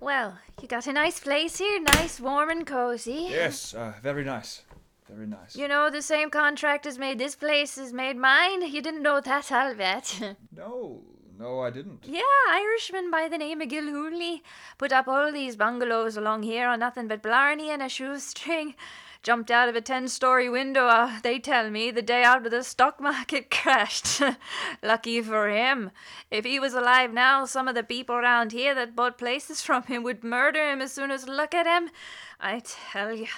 Well, 0.00 0.36
you 0.60 0.66
got 0.66 0.88
a 0.88 0.92
nice 0.92 1.20
place 1.20 1.58
here, 1.58 1.80
nice, 1.80 2.18
warm, 2.18 2.50
and 2.50 2.66
cozy. 2.66 3.28
Yes, 3.30 3.72
uh, 3.72 3.92
very 4.02 4.24
nice. 4.24 4.62
Very 5.08 5.26
nice. 5.26 5.54
You 5.54 5.68
know, 5.68 5.90
the 5.90 6.02
same 6.02 6.30
contract 6.30 6.84
contractors 6.84 6.98
made 6.98 7.18
this 7.18 7.34
place 7.36 7.76
as 7.78 7.92
made 7.92 8.16
mine. 8.16 8.62
You 8.62 8.80
didn't 8.80 9.02
know 9.02 9.20
that, 9.20 9.52
I'll 9.52 9.74
bet. 9.74 10.36
No, 10.56 11.02
no, 11.38 11.60
I 11.60 11.70
didn't. 11.70 12.04
yeah, 12.06 12.22
Irishman 12.48 13.10
by 13.10 13.28
the 13.28 13.38
name 13.38 13.60
of 13.60 13.68
Gilhooly 13.68 14.40
put 14.78 14.92
up 14.92 15.08
all 15.08 15.32
these 15.32 15.56
bungalows 15.56 16.16
along 16.16 16.44
here 16.44 16.68
on 16.68 16.78
nothing 16.80 17.08
but 17.08 17.22
blarney 17.22 17.70
and 17.70 17.82
a 17.82 17.88
shoestring. 17.88 18.74
Jumped 19.22 19.50
out 19.50 19.70
of 19.70 19.74
a 19.76 19.80
ten 19.80 20.06
story 20.08 20.50
window, 20.50 20.86
uh, 20.86 21.18
they 21.22 21.38
tell 21.38 21.70
me, 21.70 21.90
the 21.90 22.02
day 22.02 22.22
after 22.22 22.50
the 22.50 22.62
stock 22.62 23.00
market 23.00 23.50
crashed. 23.62 24.20
Lucky 24.82 25.22
for 25.22 25.48
him. 25.48 25.90
If 26.30 26.44
he 26.44 26.60
was 26.60 26.74
alive 26.74 27.12
now, 27.12 27.46
some 27.46 27.66
of 27.66 27.74
the 27.74 27.82
people 27.82 28.16
round 28.18 28.52
here 28.52 28.74
that 28.74 28.94
bought 28.94 29.16
places 29.16 29.62
from 29.62 29.84
him 29.84 30.02
would 30.02 30.22
murder 30.24 30.70
him 30.70 30.82
as 30.82 30.92
soon 30.92 31.10
as 31.10 31.26
look 31.26 31.54
at 31.54 31.66
him. 31.66 31.90
I 32.38 32.60
tell 32.64 33.14
you, 33.14 33.28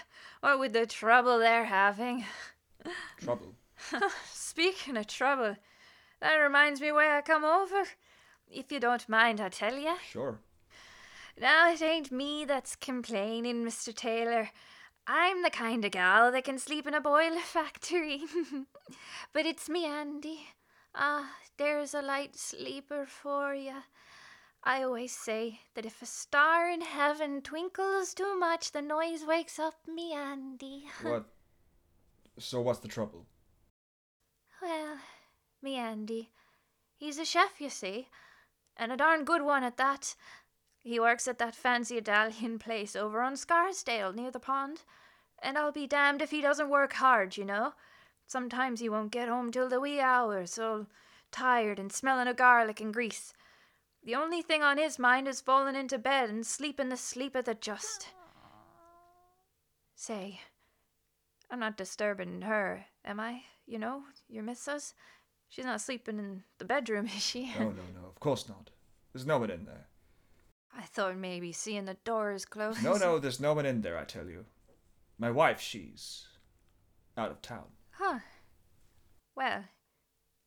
what 0.41 0.59
with 0.59 0.73
the 0.73 0.87
trouble 0.87 1.39
they're 1.39 1.65
having. 1.65 2.25
Trouble. 3.19 3.55
Speaking 4.33 4.97
of 4.97 5.07
trouble, 5.07 5.57
that 6.21 6.35
reminds 6.37 6.81
me 6.81 6.93
why 6.93 7.17
I 7.17 7.23
come 7.23 7.45
over. 7.45 7.85
If 8.49 8.71
you 8.71 8.81
don't 8.81 9.09
mind, 9.09 9.41
I'll 9.41 9.51
tell 9.51 9.77
you. 9.77 9.97
Sure. 10.11 10.39
Now, 11.39 11.71
it 11.71 11.83
ain't 11.83 12.11
me 12.11 12.45
that's 12.45 12.77
complaining, 12.77 13.65
Mr. 13.65 13.95
Taylor. 13.95 14.51
I'm 15.07 15.43
the 15.43 15.51
kind 15.51 15.85
of 15.85 15.91
gal 15.91 16.33
that 16.33 16.45
can 16.45 16.59
sleep 16.59 16.87
in 16.87 16.95
a 16.95 17.01
boiler 17.01 17.41
factory. 17.45 18.23
but 19.33 19.47
it's 19.47 19.69
me, 19.69 19.85
Andy. 19.85 20.41
Ah, 20.95 21.31
there's 21.59 21.95
a 21.95 22.03
light 22.03 22.37
sleeper 22.37 23.07
for 23.07 23.55
you. 23.55 23.83
I 24.67 24.83
always 24.83 25.13
say 25.13 25.61
that 25.77 25.87
if 25.87 26.03
a 26.03 26.07
star 26.07 26.69
in 26.69 26.81
heaven 26.81 27.41
twinkles 27.41 28.13
too 28.13 28.37
much, 28.37 28.73
the 28.73 28.83
noise 28.83 29.25
wakes 29.25 29.61
up 29.61 29.75
me, 29.87 30.13
Andy. 30.13 30.87
What? 31.03 31.27
So 32.41 32.61
what's 32.61 32.81
the 32.81 32.89
trouble? 32.89 33.27
Well, 34.61 34.99
me 35.63 35.77
Andy. 35.77 36.31
He's 36.97 37.17
a 37.21 37.25
chef, 37.25 37.61
you 37.61 37.71
see, 37.71 38.09
and 38.77 38.91
a 38.91 38.97
darn 38.97 39.25
good 39.25 39.43
one 39.43 39.63
at 39.63 39.77
that. 39.77 40.17
He 40.83 40.99
works 40.99 41.29
at 41.29 41.39
that 41.39 41.55
fancy 41.55 41.97
Italian 41.97 42.59
place 42.67 42.97
over 42.97 43.23
on 43.23 43.37
Scarsdale 43.37 44.13
near 44.13 44.33
the 44.33 44.41
pond, 44.41 44.83
and 45.41 45.57
I'll 45.57 45.71
be 45.71 45.87
damned 45.87 46.23
if 46.23 46.33
he 46.33 46.41
doesn't 46.41 46.69
work 46.69 46.95
hard, 46.95 47.37
you 47.37 47.45
know. 47.45 47.75
Sometimes 48.27 48.81
he 48.81 48.89
won't 48.89 49.13
get 49.13 49.29
home 49.29 49.53
till 49.53 49.69
the 49.69 49.79
wee 49.79 50.01
hours, 50.01 50.59
all 50.59 50.87
tired 51.31 51.79
and 51.79 51.93
smelling 51.93 52.27
of 52.27 52.37
garlic 52.37 52.81
and 52.81 52.93
grease. 52.93 53.33
The 54.07 54.15
only 54.15 54.41
thing 54.41 54.63
on 54.63 54.79
his 54.79 55.01
mind 55.01 55.27
is 55.27 55.41
falling 55.41 55.75
into 55.75 55.99
bed 55.99 56.31
and 56.31 56.47
sleeping 56.47 56.91
the 56.91 56.97
sleep 56.97 57.35
of 57.35 57.45
the 57.45 57.55
just. 57.55 58.07
Say, 59.97 60.39
I'm 61.51 61.59
not 61.59 61.77
disturbing 61.77 62.43
her, 62.43 62.87
am 63.05 63.19
I? 63.19 63.43
You 63.67 63.81
know, 63.81 64.05
your 64.29 64.45
missus? 64.45 64.95
She's 65.49 65.65
not 65.65 65.81
sleeping 65.81 66.21
in 66.21 66.45
the 66.59 66.65
bedroom, 66.65 67.07
is 67.17 67.21
she? 67.21 67.53
No, 67.59 67.71
no, 67.71 67.83
no, 68.01 68.07
of 68.07 68.21
course 68.21 68.49
not. 68.49 68.71
There's 69.13 69.27
no 69.27 69.39
one 69.39 69.51
in 69.51 69.65
there. 69.65 69.89
I 70.73 70.83
thought 70.83 71.17
maybe 71.17 71.51
seeing 71.51 71.87
the 71.87 71.97
doors 72.05 72.45
closed. 72.45 72.85
No, 72.85 72.95
no, 72.95 73.19
there's 73.19 73.41
no 73.41 73.55
one 73.55 73.67
in 73.67 73.81
there, 73.81 73.99
I 73.99 74.05
tell 74.05 74.29
you. 74.29 74.45
My 75.19 75.33
wife, 75.33 75.61
she's 75.61 76.29
out 77.17 77.33
of 77.33 77.43
town. 77.43 77.65
Huh. 77.91 78.21
Well, 79.35 79.65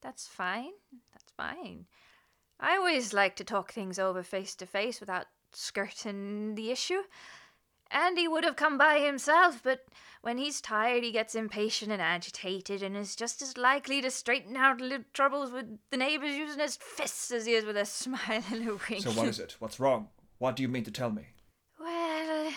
that's 0.01 0.27
fine. 0.27 0.71
That's 1.11 1.31
fine. 1.35 1.87
I 2.59 2.75
always 2.75 3.13
like 3.13 3.35
to 3.37 3.43
talk 3.43 3.71
things 3.71 3.97
over 3.97 4.23
face 4.23 4.55
to 4.55 4.65
face 4.65 4.99
without 4.99 5.27
skirting 5.53 6.55
the 6.55 6.71
issue. 6.71 7.03
Andy 7.91 8.27
would 8.27 8.43
have 8.43 8.55
come 8.55 8.77
by 8.77 8.99
himself, 8.99 9.61
but 9.63 9.85
when 10.21 10.37
he's 10.37 10.61
tired, 10.61 11.03
he 11.03 11.11
gets 11.11 11.33
impatient 11.33 11.91
and 11.91 12.01
agitated 12.01 12.83
and 12.83 12.95
is 12.95 13.15
just 13.15 13.41
as 13.41 13.57
likely 13.57 14.01
to 14.01 14.11
straighten 14.11 14.55
out 14.55 14.79
little 14.79 15.05
troubles 15.13 15.51
with 15.51 15.79
the 15.89 15.97
neighbors 15.97 16.35
using 16.35 16.59
his 16.59 16.77
fists 16.77 17.31
as 17.31 17.45
he 17.45 17.53
is 17.53 17.65
with 17.65 17.77
a 17.77 17.85
smile 17.85 18.43
and 18.51 18.67
a 18.67 18.77
wink. 18.89 19.01
So 19.03 19.11
what 19.11 19.27
is 19.27 19.39
it? 19.39 19.55
What's 19.59 19.79
wrong? 19.79 20.09
What 20.37 20.55
do 20.55 20.61
you 20.61 20.69
mean 20.69 20.83
to 20.83 20.91
tell 20.91 21.09
me? 21.09 21.29
Well, 21.79 22.47
uh, 22.47 22.51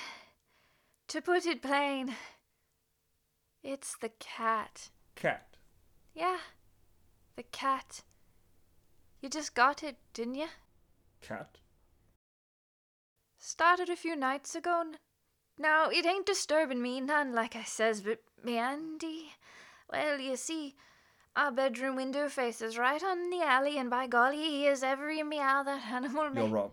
to 1.09 1.23
put 1.23 1.47
it 1.47 1.63
plain, 1.63 2.15
it's 3.63 3.97
the 3.97 4.11
cat. 4.19 4.91
Cat. 5.15 5.57
Yeah, 6.15 6.39
the 7.37 7.45
cat. 7.45 8.03
You 9.23 9.29
just 9.29 9.55
got 9.55 9.85
it, 9.85 9.97
didn't 10.13 10.35
you? 10.35 10.49
Cat? 11.21 11.59
Started 13.39 13.89
a 13.89 13.95
few 13.95 14.17
nights 14.17 14.57
ago. 14.57 14.83
Now, 15.57 15.91
it 15.91 16.05
ain't 16.05 16.27
disturbing 16.27 16.83
me 16.83 17.01
none, 17.01 17.33
like 17.33 17.55
I 17.55 17.63
says, 17.63 18.01
but 18.01 18.19
me 18.43 18.59
Andy. 18.59 19.31
Well, 19.89 20.19
you 20.19 20.35
see, 20.35 20.75
our 21.37 21.53
bedroom 21.53 21.95
window 21.95 22.29
faces 22.29 22.77
right 22.77 23.03
on 23.03 23.31
the 23.31 23.43
alley, 23.43 23.79
and 23.79 23.89
by 23.89 24.09
golly, 24.09 24.39
he 24.39 24.63
hears 24.63 24.83
every 24.83 25.23
meow 25.23 25.63
that 25.63 25.87
animal 25.93 26.25
makes. 26.25 26.39
You're 26.39 26.49
wrong. 26.49 26.71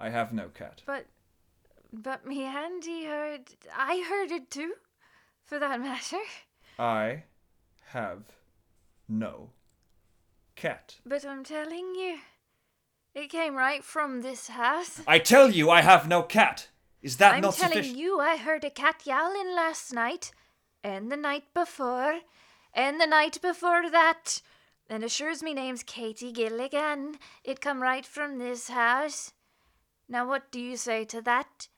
I 0.00 0.10
have 0.10 0.32
no 0.32 0.48
cat. 0.48 0.82
But, 0.84 1.06
but 1.92 2.26
me 2.26 2.42
Andy 2.42 3.04
heard. 3.04 3.42
I 3.76 4.04
heard 4.08 4.32
it 4.32 4.50
too, 4.50 4.74
for 5.44 5.60
that 5.60 5.80
matter. 5.80 6.18
I 6.80 7.24
have 7.90 8.24
no 9.08 9.50
cat. 10.62 10.94
But 11.04 11.24
I'm 11.24 11.42
telling 11.42 11.96
you, 11.96 12.18
it 13.16 13.30
came 13.30 13.56
right 13.56 13.82
from 13.82 14.22
this 14.22 14.46
house. 14.46 15.00
I 15.08 15.18
tell 15.18 15.50
you, 15.50 15.70
I 15.70 15.82
have 15.82 16.06
no 16.06 16.22
cat. 16.22 16.68
Is 17.02 17.16
that 17.16 17.30
not? 17.30 17.34
I'm 17.34 17.42
not 17.42 17.54
telling 17.54 17.72
sufficient? 17.78 17.98
you, 17.98 18.20
I 18.20 18.36
heard 18.36 18.62
a 18.62 18.70
cat 18.70 19.02
yowling 19.04 19.56
last 19.56 19.92
night, 19.92 20.30
and 20.84 21.10
the 21.10 21.16
night 21.16 21.46
before, 21.52 22.20
and 22.72 23.00
the 23.00 23.08
night 23.08 23.42
before 23.42 23.90
that. 23.90 24.40
And 24.88 25.02
assures 25.02 25.42
me 25.42 25.52
name's 25.52 25.82
Katie 25.82 26.32
Gilligan. 26.32 27.16
It 27.42 27.60
come 27.60 27.82
right 27.82 28.06
from 28.06 28.38
this 28.38 28.68
house. 28.68 29.32
Now, 30.08 30.28
what 30.28 30.52
do 30.52 30.60
you 30.60 30.76
say 30.76 31.04
to 31.06 31.20
that? 31.22 31.68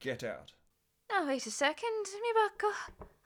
Get 0.00 0.22
out. 0.22 0.52
Now, 1.10 1.26
wait 1.26 1.46
a 1.46 1.50
second, 1.50 2.04
me. 2.22 2.68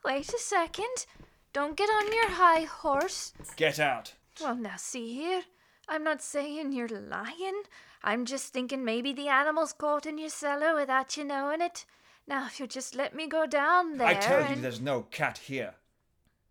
Wait 0.05 0.33
a 0.33 0.39
second. 0.39 1.07
Don't 1.53 1.77
get 1.77 1.89
on 1.89 2.13
your 2.13 2.31
high 2.31 2.65
horse. 2.65 3.33
Get 3.57 3.81
out. 3.81 4.15
Well, 4.41 4.57
now, 4.57 4.77
see 4.77 5.15
here. 5.15 5.43
I'm 5.89 6.05
not 6.05 6.23
saying 6.23 6.73
you're 6.73 6.89
lying. 6.89 7.63
I'm 8.03 8.25
just 8.25 8.53
thinking 8.53 8.85
maybe 8.85 9.13
the 9.13 9.29
animal's 9.29 9.73
caught 9.73 10.07
in 10.07 10.19
your 10.19 10.31
cellar 10.31 10.75
without 10.75 11.17
you 11.17 11.25
knowing 11.25 11.61
it. 11.61 11.85
Now, 12.27 12.47
if 12.47 12.59
you'll 12.59 12.69
just 12.69 12.95
let 12.95 13.15
me 13.15 13.27
go 13.27 13.47
down 13.47 13.99
there. 13.99 14.07
I 14.07 14.15
tell 14.15 14.49
you, 14.49 14.57
there's 14.57 14.81
no 14.81 15.03
cat 15.03 15.39
here. 15.39 15.75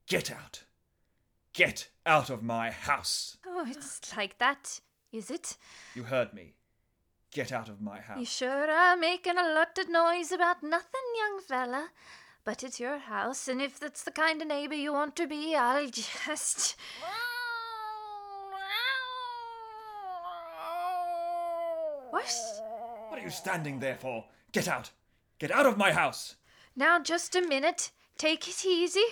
Get 0.07 0.31
out. 0.31 0.63
Get 1.53 1.89
out 2.05 2.29
of 2.29 2.43
my 2.43 2.69
house. 2.69 3.37
Oh, 3.47 3.65
it's 3.67 4.15
like 4.15 4.37
that, 4.37 4.81
is 5.11 5.31
it? 5.31 5.57
You 5.95 6.03
heard 6.03 6.33
me. 6.33 6.53
Get 7.31 7.51
out 7.51 7.69
of 7.69 7.81
my 7.81 7.99
house. 7.99 8.19
You 8.19 8.25
sure 8.25 8.69
are 8.69 8.97
making 8.97 9.37
a 9.37 9.53
lot 9.53 9.77
of 9.77 9.89
noise 9.89 10.31
about 10.31 10.63
nothing, 10.63 11.01
young 11.17 11.39
fella. 11.39 11.89
But 12.43 12.63
it's 12.63 12.79
your 12.79 12.97
house, 12.97 13.47
and 13.47 13.61
if 13.61 13.79
that's 13.79 14.03
the 14.03 14.11
kind 14.11 14.41
of 14.41 14.47
neighbor 14.47 14.73
you 14.73 14.93
want 14.93 15.15
to 15.17 15.27
be, 15.27 15.55
I'll 15.55 15.87
just. 16.27 16.75
What? 22.19 23.09
What 23.09 23.19
are 23.19 23.23
you 23.23 23.29
standing 23.29 23.79
there 23.79 23.95
for? 23.95 24.25
Get 24.51 24.67
out. 24.67 24.91
Get 25.39 25.51
out 25.51 25.65
of 25.65 25.77
my 25.77 25.93
house. 25.93 26.35
Now, 26.75 26.99
just 26.99 27.35
a 27.35 27.41
minute. 27.41 27.91
Take 28.17 28.47
it 28.47 28.65
easy. 28.65 29.05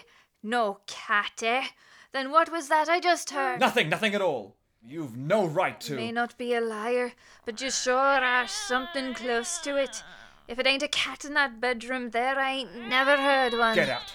No 0.43 0.79
cat, 0.87 1.41
eh? 1.41 1.67
Then 2.11 2.31
what 2.31 2.51
was 2.51 2.67
that 2.67 2.89
I 2.89 2.99
just 2.99 3.29
heard? 3.29 3.59
Nothing, 3.59 3.89
nothing 3.89 4.13
at 4.13 4.21
all. 4.21 4.57
You've 4.81 5.15
no 5.15 5.45
right 5.45 5.79
to. 5.81 5.95
May 5.95 6.11
not 6.11 6.37
be 6.37 6.53
a 6.53 6.61
liar, 6.61 7.13
but 7.45 7.61
you 7.61 7.71
sure 7.71 7.95
are 7.95 8.47
something 8.47 9.13
close 9.13 9.57
to 9.59 9.77
it. 9.77 10.03
If 10.47 10.59
it 10.59 10.67
ain't 10.67 10.83
a 10.83 10.87
cat 10.87 11.25
in 11.25 11.33
that 11.33 11.59
bedroom 11.59 12.11
there, 12.11 12.37
I 12.37 12.51
ain't 12.51 12.87
never 12.87 13.17
heard 13.17 13.53
one. 13.53 13.75
Get 13.75 13.89
out. 13.89 14.13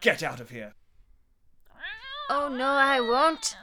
Get 0.00 0.22
out 0.22 0.40
of 0.40 0.50
here. 0.50 0.74
Oh, 2.28 2.48
no, 2.48 2.72
I 2.72 3.00
won't. 3.00 3.56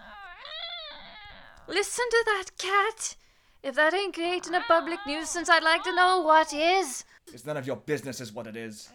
Listen 1.67 2.05
to 2.09 2.23
that 2.25 2.57
cat. 2.57 3.15
If 3.63 3.75
that 3.75 3.93
ain't 3.93 4.13
creating 4.13 4.55
a 4.55 4.61
public 4.67 4.99
nuisance, 5.07 5.49
I'd 5.49 5.63
like 5.63 5.83
to 5.83 5.95
know 5.95 6.21
what 6.21 6.53
is. 6.53 7.05
It's 7.31 7.45
none 7.45 7.55
of 7.55 7.65
your 7.65 7.77
business, 7.77 8.19
is 8.19 8.33
what 8.33 8.45
it 8.45 8.57
is. 8.57 8.89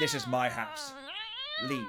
This 0.00 0.12
is 0.12 0.26
my 0.26 0.48
house. 0.48 0.92
Leave. 1.68 1.86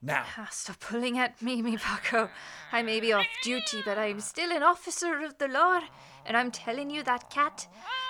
Now. 0.00 0.24
Ah, 0.38 0.48
stop 0.50 0.80
pulling 0.80 1.18
at 1.18 1.40
me, 1.42 1.60
me 1.60 1.76
bucko. 1.76 2.30
I 2.72 2.82
may 2.82 2.98
be 2.98 3.12
off 3.12 3.26
duty, 3.42 3.82
but 3.84 3.98
I'm 3.98 4.20
still 4.20 4.52
an 4.52 4.62
officer 4.62 5.22
of 5.22 5.36
the 5.36 5.48
law. 5.48 5.80
And 6.24 6.34
I'm 6.34 6.50
telling 6.50 6.88
you, 6.88 7.02
that 7.02 7.28
cat, 7.28 7.66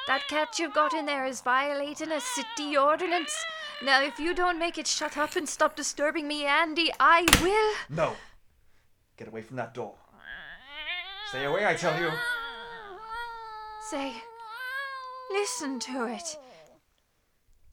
that 0.07 0.23
cat 0.29 0.59
you've 0.61 0.75
got 0.75 0.94
in 0.94 1.07
there 1.07 1.27
is 1.27 1.40
violating 1.40 2.12
a 2.12 2.20
city 2.20 2.77
ordinance. 2.77 3.35
Now, 3.83 4.01
if 4.03 4.20
you 4.20 4.33
don't 4.35 4.61
make 4.61 4.79
it 4.79 4.87
shut 4.87 5.16
up 5.16 5.35
and 5.35 5.49
stop 5.49 5.75
disturbing 5.75 6.29
me, 6.29 6.44
Andy, 6.44 6.92
I 7.01 7.27
will. 7.42 7.97
No. 7.97 8.14
Get 9.16 9.27
away 9.27 9.42
from 9.42 9.57
that 9.57 9.75
door. 9.75 9.94
Stay 11.31 11.44
away, 11.44 11.66
I 11.66 11.75
tell 11.75 12.01
you. 12.01 12.11
Say, 13.94 14.12
listen 15.30 15.78
to 15.78 16.07
it. 16.07 16.37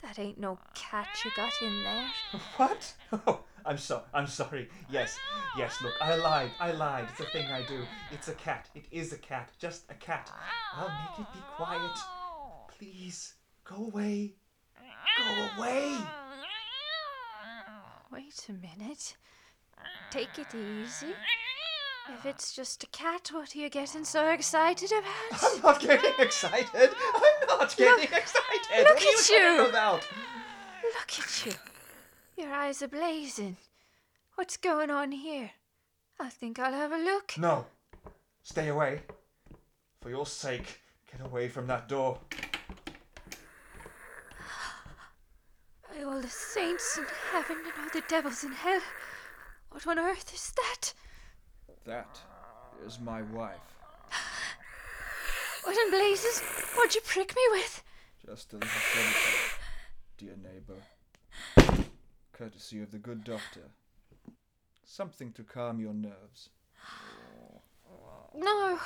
That 0.04 0.20
ain't 0.20 0.40
no 0.40 0.60
cat 0.76 1.08
you 1.26 1.32
got 1.36 1.52
in 1.64 1.84
there. 1.84 2.06
What? 2.58 2.94
Oh, 3.26 3.40
I'm 3.66 3.80
sorry. 3.80 4.04
I'm 4.14 4.28
sorry. 4.28 4.70
Yes, 4.88 5.18
yes. 5.58 5.82
Look, 5.82 5.96
I 6.00 6.16
lied. 6.18 6.52
I 6.60 6.74
lied. 6.74 7.08
It's 7.10 7.22
a 7.22 7.32
thing 7.32 7.48
I 7.48 7.64
do. 7.64 7.80
It's 8.12 8.28
a 8.28 8.36
cat. 8.36 8.70
It 8.76 8.86
is 8.92 9.14
a 9.14 9.18
cat. 9.18 9.52
Just 9.58 9.90
a 9.90 9.96
cat. 9.96 10.32
I'll 10.76 10.90
make 10.90 11.26
it 11.26 11.34
be 11.34 11.40
quiet. 11.56 11.98
Please, 12.68 13.34
go 13.64 13.78
away. 13.78 14.36
Go 15.18 15.50
away. 15.58 15.98
Wait 18.12 18.48
a 18.48 18.54
minute. 18.54 19.18
Take 20.12 20.38
it 20.38 20.54
easy. 20.54 21.16
If 22.10 22.26
it's 22.26 22.54
just 22.54 22.84
a 22.84 22.88
cat, 22.88 23.30
what 23.32 23.56
are 23.56 23.58
you 23.58 23.70
getting 23.70 24.04
so 24.04 24.28
excited 24.30 24.92
about? 24.92 25.44
I'm 25.44 25.62
not 25.62 25.80
getting 25.80 26.14
excited. 26.20 26.90
I'm 27.06 27.48
not 27.48 27.76
getting 27.78 28.04
excited. 28.04 28.84
look 28.84 28.96
what 28.96 29.02
are 29.02 29.06
you 29.06 29.18
at 29.18 29.30
you. 29.30 29.70
about? 29.70 30.08
Look 30.84 31.20
at 31.20 31.46
you. 31.46 31.54
Your 32.38 32.54
eyes 32.54 32.82
are 32.82 32.88
blazing. 32.88 33.58
What's 34.36 34.58
going 34.58 34.90
on 34.90 35.12
here? 35.12 35.52
I 36.20 36.30
think 36.30 36.60
I'll 36.60 36.74
have 36.74 36.92
a 36.92 36.98
look. 36.98 37.34
No. 37.38 37.66
Stay 38.44 38.70
away. 38.70 39.02
For 40.02 40.10
your 40.10 40.26
sake, 40.26 40.82
get 41.12 41.26
away 41.26 41.48
from 41.48 41.68
that 41.68 41.88
door. 41.88 42.18
By 45.90 46.04
all 46.06 46.20
the 46.20 46.28
saints 46.28 46.98
in 46.98 47.06
heaven 47.32 47.58
and 47.58 47.74
all 47.84 47.90
the 47.94 48.04
devils 48.08 48.44
in 48.44 48.52
hell. 48.54 48.82
What 49.70 49.86
on 49.86 50.00
earth 50.00 50.34
is 50.34 50.52
that? 50.56 50.94
That 51.86 52.20
is 52.86 53.00
my 53.00 53.22
wife. 53.22 53.58
What 55.64 55.78
in 55.78 55.92
blazes? 55.92 56.42
What'd 56.76 56.96
you 56.96 57.02
prick 57.02 57.36
me 57.36 57.42
with? 57.52 57.84
Just 58.26 58.54
a 58.54 58.58
little 58.58 58.70
sedative, 58.94 59.60
dear 60.18 60.36
neighbor. 60.38 61.86
Courtesy 62.34 62.82
of 62.82 62.92
the 62.92 62.98
good 62.98 63.24
doctor. 63.24 63.72
Something 64.84 65.32
to 65.34 65.44
calm 65.44 65.80
your 65.80 65.94
nerves. 65.94 66.50
No. 68.36 68.80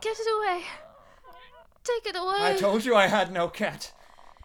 Get 0.00 0.18
it 0.18 0.26
away. 0.36 0.64
Take 1.84 2.06
it 2.06 2.16
away. 2.16 2.54
I 2.54 2.56
told 2.58 2.84
you 2.84 2.94
I 2.94 3.06
had 3.06 3.32
no 3.32 3.48
cat. 3.48 3.92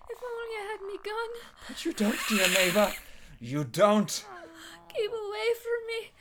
If 0.10 0.20
only 0.24 0.56
I 0.58 0.66
had 0.72 0.82
me 0.88 0.98
gun. 1.04 1.30
But 1.68 1.86
you 1.86 1.94
don't, 1.94 2.20
dear 2.30 2.48
neighbor. 2.50 2.94
You 3.40 3.64
don't. 3.64 4.26
Keep 4.94 5.12
away 5.12 5.54
from 5.62 5.88
me. 5.88 6.12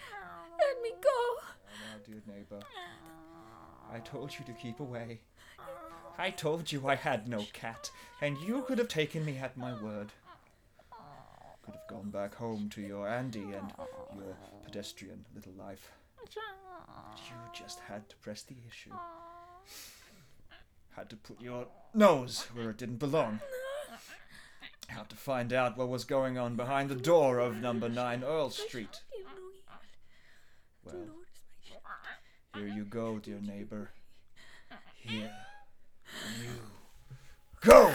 Let 0.59 0.83
me 0.83 0.91
go. 1.03 1.11
Oh, 1.11 1.55
now, 1.69 1.99
dear 2.07 2.23
neighbor, 2.27 2.61
I 3.93 3.99
told 4.01 4.33
you 4.39 4.45
to 4.47 4.53
keep 4.53 4.81
away. 4.81 5.21
I 6.17 6.31
told 6.31 6.71
you 6.71 6.87
I 6.87 6.95
had 6.95 7.29
no 7.29 7.45
cat, 7.53 7.91
and 8.21 8.39
you 8.39 8.63
could 8.63 8.79
have 8.79 8.89
taken 8.89 9.25
me 9.25 9.39
at 9.39 9.57
my 9.57 9.73
word. 9.83 10.13
Could 11.65 11.75
have 11.75 11.89
gone 11.89 12.11
back 12.11 12.35
home 12.35 12.69
to 12.75 12.83
your 12.83 13.09
Andy 13.09 13.41
and 13.41 13.73
your 14.15 14.37
pedestrian 14.65 15.25
little 15.35 15.55
life. 15.55 15.91
But 16.21 16.37
you 16.37 17.37
just 17.53 17.81
had 17.81 18.09
to 18.11 18.17
press 18.17 18.43
the 18.43 18.57
issue. 18.69 18.93
Had 20.95 21.11
to 21.11 21.17
put 21.17 21.41
your 21.41 21.67
nose 21.95 22.47
where 22.53 22.71
it 22.71 22.77
didn't 22.77 22.99
belong. 22.99 23.41
Had 24.89 25.09
to 25.09 25.17
find 25.17 25.53
out 25.53 25.77
what 25.79 25.89
was 25.89 26.05
going 26.05 26.37
on 26.39 26.55
behind 26.55 26.91
the 26.91 26.95
door 26.95 27.39
of 27.39 27.57
number 27.57 27.89
9 27.89 28.23
Earl 28.23 28.51
Street. 28.51 29.01
Well, 30.85 30.95
here 32.55 32.69
you 32.69 32.85
go, 32.85 33.19
dear 33.19 33.41
neighbor. 33.41 33.91
Here 34.97 35.33
you 36.43 36.51
go! 37.63 37.93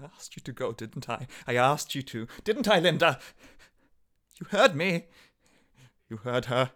I 0.00 0.04
asked 0.16 0.34
you 0.34 0.42
to 0.42 0.52
go, 0.52 0.72
didn't 0.72 1.08
I? 1.08 1.28
I 1.46 1.54
asked 1.54 1.94
you 1.94 2.02
to. 2.02 2.26
Didn't 2.42 2.66
I, 2.66 2.80
Linda? 2.80 3.20
You 4.40 4.46
heard 4.50 4.74
me. 4.74 5.04
You 6.10 6.16
heard 6.16 6.46
her. 6.46 6.72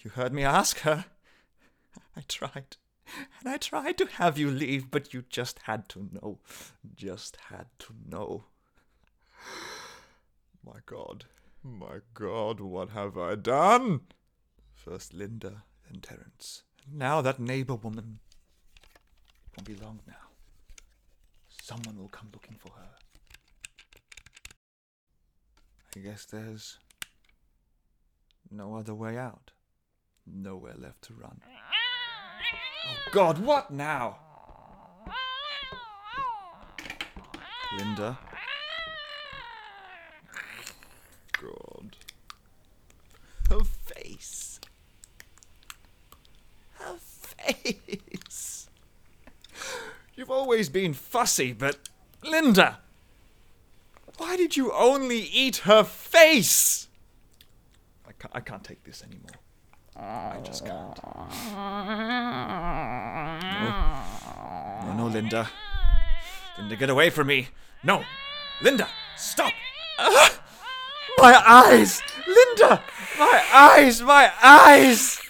You 0.00 0.10
heard 0.10 0.34
me 0.34 0.44
ask 0.44 0.80
her. 0.80 1.06
I 2.14 2.22
tried. 2.28 2.76
And 3.40 3.48
I 3.48 3.56
tried 3.56 3.98
to 3.98 4.06
have 4.06 4.38
you 4.38 4.50
leave, 4.50 4.90
but 4.90 5.14
you 5.14 5.24
just 5.28 5.60
had 5.64 5.88
to 5.90 6.08
know. 6.12 6.38
Just 6.94 7.36
had 7.48 7.66
to 7.80 7.94
know. 8.08 8.44
My 10.64 10.80
God, 10.84 11.24
my 11.62 11.98
God, 12.14 12.60
what 12.60 12.90
have 12.90 13.18
I 13.18 13.34
done? 13.34 14.00
First 14.74 15.12
Linda, 15.12 15.64
then 15.90 16.00
Terence. 16.00 16.62
And 16.86 16.98
now 16.98 17.20
that 17.20 17.40
neighbor 17.40 17.74
woman. 17.74 18.20
It 18.82 19.56
won't 19.56 19.66
be 19.66 19.74
long 19.74 20.00
now. 20.06 20.14
Someone 21.62 21.98
will 21.98 22.08
come 22.08 22.28
looking 22.32 22.56
for 22.58 22.70
her. 22.70 22.90
I 25.96 26.00
guess 26.00 26.24
there's 26.24 26.78
no 28.50 28.76
other 28.76 28.94
way 28.94 29.18
out. 29.18 29.50
Nowhere 30.26 30.74
left 30.76 31.02
to 31.02 31.14
run. 31.14 31.40
Oh 32.88 33.10
God, 33.10 33.38
what 33.38 33.70
now? 33.70 34.18
Linda. 37.76 38.18
God. 41.40 41.96
Her 43.50 43.60
face. 43.60 44.60
Her 46.74 46.96
face. 46.98 48.68
You've 50.14 50.30
always 50.30 50.68
been 50.68 50.94
fussy, 50.94 51.52
but 51.52 51.76
Linda, 52.24 52.78
why 54.16 54.36
did 54.36 54.56
you 54.56 54.72
only 54.72 55.20
eat 55.20 55.58
her 55.58 55.84
face? 55.84 56.88
I 58.06 58.12
can't, 58.12 58.34
I 58.34 58.40
can't 58.40 58.64
take 58.64 58.82
this 58.84 59.02
anymore. 59.02 59.30
I 60.00 60.40
just 60.44 60.64
can't. 60.64 60.98
No. 64.84 64.86
No, 64.86 64.92
no, 64.96 65.06
Linda. 65.06 65.48
Linda, 66.58 66.76
get 66.76 66.90
away 66.90 67.10
from 67.10 67.26
me. 67.26 67.48
No. 67.82 68.04
Linda, 68.62 68.88
stop. 69.16 69.52
My 71.18 71.42
eyes! 71.44 72.00
Linda! 72.26 72.82
My 73.18 73.42
eyes! 73.52 74.00
My 74.02 74.32
eyes! 74.42 75.20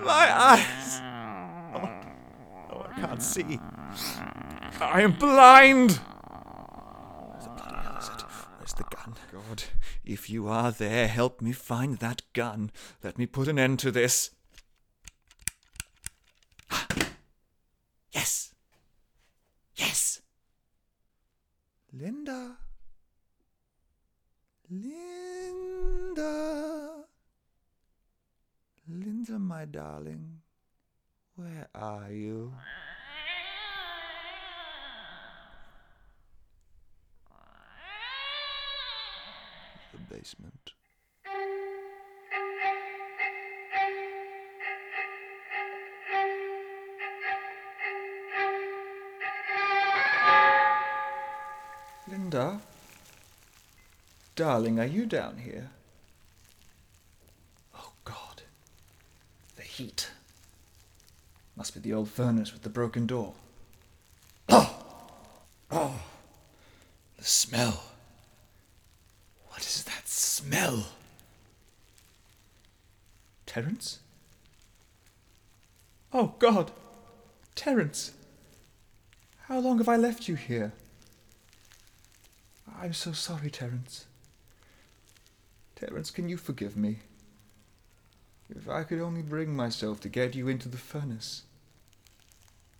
My 0.00 0.34
eyes! 0.34 1.00
Oh, 1.74 1.90
oh, 2.72 2.86
I 2.88 3.00
can't 3.00 3.22
see. 3.22 3.60
I 4.80 5.02
am 5.02 5.12
blind! 5.12 5.92
Where 5.92 7.40
the 7.42 7.50
bloody 7.50 7.76
hell 7.82 7.96
is 7.98 8.08
it? 8.08 8.22
Where's 8.56 8.72
the 8.72 8.84
gun? 8.84 9.14
God, 9.30 9.64
if 10.04 10.30
you 10.30 10.48
are 10.48 10.70
there, 10.72 11.08
help 11.08 11.40
me 11.40 11.52
find 11.52 11.98
that 11.98 12.22
gun. 12.32 12.70
Let 13.02 13.18
me 13.18 13.26
put 13.26 13.48
an 13.48 13.58
end 13.58 13.78
to 13.80 13.90
this. 13.90 14.30
Yes! 18.12 18.54
Yes! 19.76 20.20
Linda. 21.92 22.56
Linda. 24.70 24.94
Linda, 28.88 29.38
my 29.38 29.64
darling. 29.64 30.40
Where 31.36 31.68
are 31.74 32.10
you? 32.10 32.52
Basement. 40.10 40.72
Linda? 52.08 52.60
Darling, 54.34 54.80
are 54.80 54.84
you 54.84 55.06
down 55.06 55.38
here? 55.38 55.70
Oh, 57.76 57.92
God. 58.04 58.42
The 59.56 59.62
heat. 59.62 60.10
Must 61.56 61.74
be 61.74 61.80
the 61.80 61.92
old 61.92 62.08
furnace 62.08 62.52
with 62.52 62.62
the 62.62 62.68
broken 62.68 63.06
door. 63.06 63.34
Oh! 64.48 64.74
Oh! 65.70 66.00
The 67.16 67.24
smell. 67.24 67.89
Smell? 70.50 70.86
Terence? 73.46 74.00
Oh, 76.12 76.34
God! 76.40 76.72
Terence! 77.54 78.10
How 79.42 79.60
long 79.60 79.78
have 79.78 79.88
I 79.88 79.94
left 79.94 80.26
you 80.26 80.34
here? 80.34 80.72
I'm 82.80 82.94
so 82.94 83.12
sorry, 83.12 83.48
Terence. 83.48 84.06
Terence, 85.76 86.10
can 86.10 86.28
you 86.28 86.36
forgive 86.36 86.76
me? 86.76 86.98
If 88.48 88.68
I 88.68 88.82
could 88.82 89.00
only 89.00 89.22
bring 89.22 89.54
myself 89.54 90.00
to 90.00 90.08
get 90.08 90.34
you 90.34 90.48
into 90.48 90.68
the 90.68 90.78
furnace. 90.78 91.42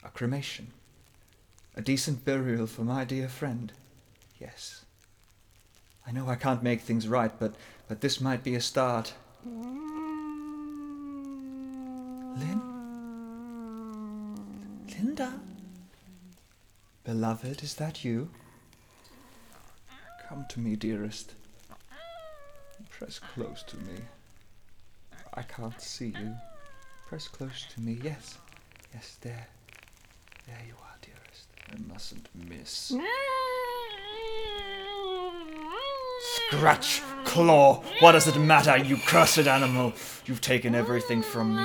A 0.03 0.09
cremation. 0.09 0.73
A 1.77 1.83
decent 1.83 2.25
burial 2.25 2.66
for 2.66 2.83
my 2.83 3.05
dear 3.05 3.29
friend. 3.29 3.73
Yes. 4.41 4.85
I 6.07 6.12
know 6.12 6.28
I 6.28 6.34
can't 6.34 6.62
make 6.62 6.80
things 6.80 7.07
right, 7.09 7.32
but, 7.38 7.55
but 7.88 8.01
this 8.01 8.20
might 8.20 8.42
be 8.42 8.55
a 8.55 8.61
start. 8.61 9.12
Lynn? 12.36 12.61
Linda? 14.88 15.32
Beloved, 17.05 17.62
is 17.62 17.74
that 17.74 18.05
you? 18.05 18.30
Come 20.28 20.46
to 20.51 20.61
me, 20.61 20.76
dearest. 20.76 21.34
Press 22.90 23.18
close 23.18 23.62
to 23.64 23.76
me. 23.78 24.01
I 25.34 25.42
can't 25.42 25.80
see 25.80 26.14
you. 26.20 26.34
Press 27.09 27.28
close 27.28 27.66
to 27.74 27.80
me. 27.80 27.98
Yes. 28.03 28.38
Yes, 28.94 29.16
there. 29.20 29.46
There 30.46 30.62
you 30.66 30.74
are, 30.82 30.96
dearest. 31.03 31.48
I 31.72 31.92
mustn't 31.92 32.28
miss. 32.34 32.92
Ah! 33.01 33.49
Scratch, 36.51 37.01
claw, 37.24 37.80
what 38.01 38.12
does 38.12 38.26
it 38.26 38.36
matter, 38.36 38.76
you 38.76 38.96
cursed 39.07 39.46
animal? 39.46 39.92
You've 40.26 40.40
taken 40.40 40.74
everything 40.74 41.22
from 41.22 41.55
me. 41.55 41.62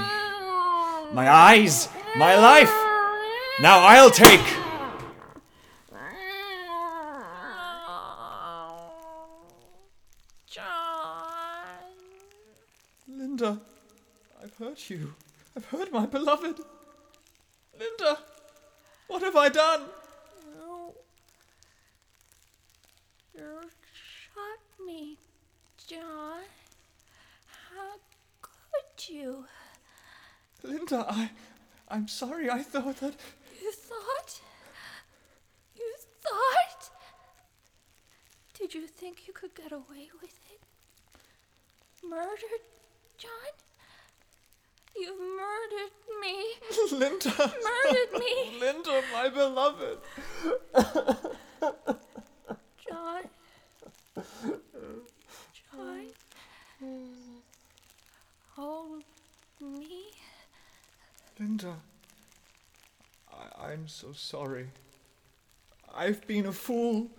My 1.12 1.28
eyes, 1.28 1.90
my 2.16 2.38
life. 2.38 2.72
Now 3.60 3.80
I'll 3.80 4.12
take. 4.12 4.46
John. 10.46 10.64
Linda, 13.08 13.60
I've 14.44 14.54
hurt 14.54 14.88
you. 14.92 15.16
I've 15.58 15.66
hurt 15.66 15.92
my 15.92 16.06
beloved. 16.06 16.60
Linda, 17.80 18.20
what 19.08 19.24
have 19.24 19.36
I 19.36 19.50
done? 19.50 19.82
No. 20.56 20.94
You 23.34 23.62
shot 24.34 24.60
me, 24.84 25.18
John. 25.88 26.44
How 27.70 27.94
could 28.42 29.10
you? 29.10 29.46
Linda, 30.64 31.06
I. 31.08 31.32
I'm 31.88 32.08
sorry. 32.08 32.50
I 32.50 32.64
thought 32.64 32.98
that. 32.98 33.16
You 33.62 33.72
thought? 33.72 34.42
You 35.76 35.94
thought? 36.22 36.90
Did 38.58 38.74
you 38.74 38.88
think 38.88 39.28
you 39.28 39.34
could 39.34 39.54
get 39.54 39.72
away 39.72 40.10
with 40.22 40.40
it? 40.52 40.62
Murdered, 42.08 42.64
John? 43.18 43.32
You've 44.96 45.20
murdered 45.20 45.92
me. 46.22 46.46
Linda! 46.98 47.34
Murdered 47.38 48.20
me. 48.20 48.58
Linda, 48.60 49.02
my 49.14 49.30
beloved! 49.30 50.00
John. 54.16 56.08
Hold 58.56 59.04
me. 59.62 60.04
Linda, 61.40 61.76
I- 63.32 63.72
I'm 63.72 63.88
so 63.88 64.14
sorry. 64.14 64.70
I've 65.94 66.26
been 66.28 66.46
a 66.46 66.52
fool. 66.54 67.10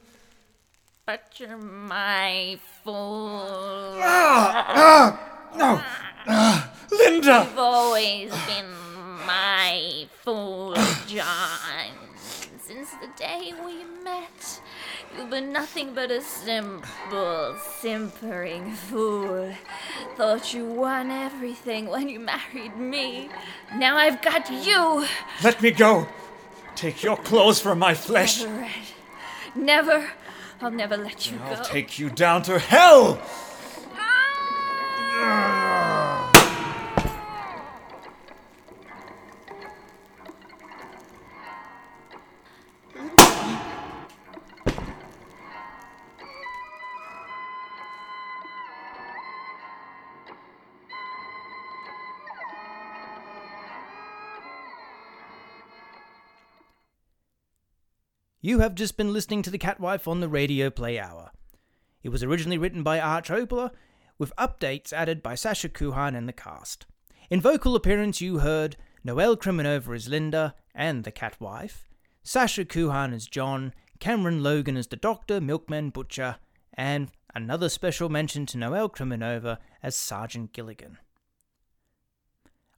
But 1.04 1.38
you're 1.38 1.56
my 1.58 2.58
fool. 2.82 3.96
Ah, 4.02 4.64
ah, 4.74 5.50
no! 5.56 5.80
Ah, 6.26 6.72
Linda! 6.90 7.46
You've 7.48 7.58
always 7.58 8.30
been 8.46 8.70
my 9.26 10.06
fool, 10.24 10.74
John. 11.06 11.92
Since 12.58 12.90
the 13.00 13.08
day 13.16 13.52
we 13.64 13.84
met, 14.02 14.60
You've 15.14 15.30
been 15.30 15.52
nothing 15.52 15.94
but 15.94 16.10
a 16.10 16.20
simple, 16.22 17.56
simpering 17.78 18.72
fool. 18.74 19.52
Thought 20.16 20.54
you 20.54 20.64
won 20.64 21.10
everything 21.10 21.86
when 21.88 22.08
you 22.08 22.20
married 22.20 22.76
me. 22.76 23.30
Now 23.74 23.96
I've 23.96 24.22
got 24.22 24.50
you. 24.50 25.06
Let 25.42 25.60
me 25.62 25.70
go! 25.70 26.08
Take 26.74 27.02
your 27.02 27.16
clothes 27.16 27.60
from 27.60 27.78
my 27.78 27.94
flesh! 27.94 28.42
Never, 28.42 28.60
Red. 28.60 28.70
Never. 29.54 30.10
I'll 30.60 30.70
never 30.70 30.96
let 30.96 31.30
you 31.30 31.38
go. 31.38 31.44
I'll 31.44 31.64
take 31.64 31.98
you 31.98 32.10
down 32.10 32.42
to 32.42 32.58
hell! 32.58 33.20
Ah! 33.98 35.55
You 58.46 58.60
have 58.60 58.76
just 58.76 58.96
been 58.96 59.12
listening 59.12 59.42
to 59.42 59.50
The 59.50 59.58
Catwife 59.58 60.06
on 60.06 60.20
the 60.20 60.28
Radio 60.28 60.70
Play 60.70 61.00
Hour. 61.00 61.32
It 62.04 62.10
was 62.10 62.22
originally 62.22 62.58
written 62.58 62.84
by 62.84 63.00
Arch 63.00 63.28
Oboler, 63.28 63.72
with 64.18 64.32
updates 64.36 64.92
added 64.92 65.20
by 65.20 65.34
Sasha 65.34 65.68
Cuhan 65.68 66.14
and 66.14 66.28
the 66.28 66.32
cast. 66.32 66.86
In 67.28 67.40
vocal 67.40 67.74
appearance, 67.74 68.20
you 68.20 68.38
heard 68.38 68.76
Noelle 69.02 69.36
Criminova 69.36 69.96
as 69.96 70.08
Linda 70.08 70.54
and 70.76 71.02
the 71.02 71.10
Catwife, 71.10 71.88
Sasha 72.22 72.64
Cuhan 72.64 73.12
as 73.12 73.26
John, 73.26 73.74
Cameron 73.98 74.44
Logan 74.44 74.76
as 74.76 74.86
the 74.86 74.94
Doctor, 74.94 75.40
Milkman 75.40 75.90
Butcher, 75.90 76.36
and 76.72 77.10
another 77.34 77.68
special 77.68 78.08
mention 78.08 78.46
to 78.46 78.58
Noelle 78.58 78.88
Criminova 78.88 79.58
as 79.82 79.96
Sergeant 79.96 80.52
Gilligan. 80.52 80.98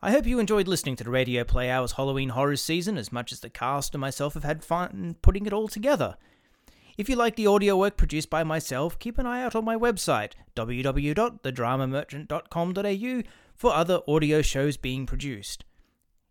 I 0.00 0.12
hope 0.12 0.26
you 0.26 0.38
enjoyed 0.38 0.68
listening 0.68 0.94
to 0.96 1.04
the 1.04 1.10
Radio 1.10 1.42
Play 1.42 1.70
Hours 1.70 1.92
Halloween 1.92 2.28
Horror 2.28 2.54
season 2.54 2.96
as 2.96 3.10
much 3.10 3.32
as 3.32 3.40
the 3.40 3.50
cast 3.50 3.94
and 3.94 4.00
myself 4.00 4.34
have 4.34 4.44
had 4.44 4.62
fun 4.62 5.16
putting 5.22 5.44
it 5.44 5.52
all 5.52 5.66
together. 5.66 6.14
If 6.96 7.08
you 7.08 7.16
like 7.16 7.34
the 7.34 7.48
audio 7.48 7.76
work 7.76 7.96
produced 7.96 8.30
by 8.30 8.44
myself, 8.44 8.96
keep 9.00 9.18
an 9.18 9.26
eye 9.26 9.42
out 9.42 9.56
on 9.56 9.64
my 9.64 9.74
website, 9.74 10.34
www.thedramamerchant.com.au, 10.54 13.22
for 13.56 13.74
other 13.74 14.00
audio 14.06 14.40
shows 14.40 14.76
being 14.76 15.04
produced. 15.04 15.64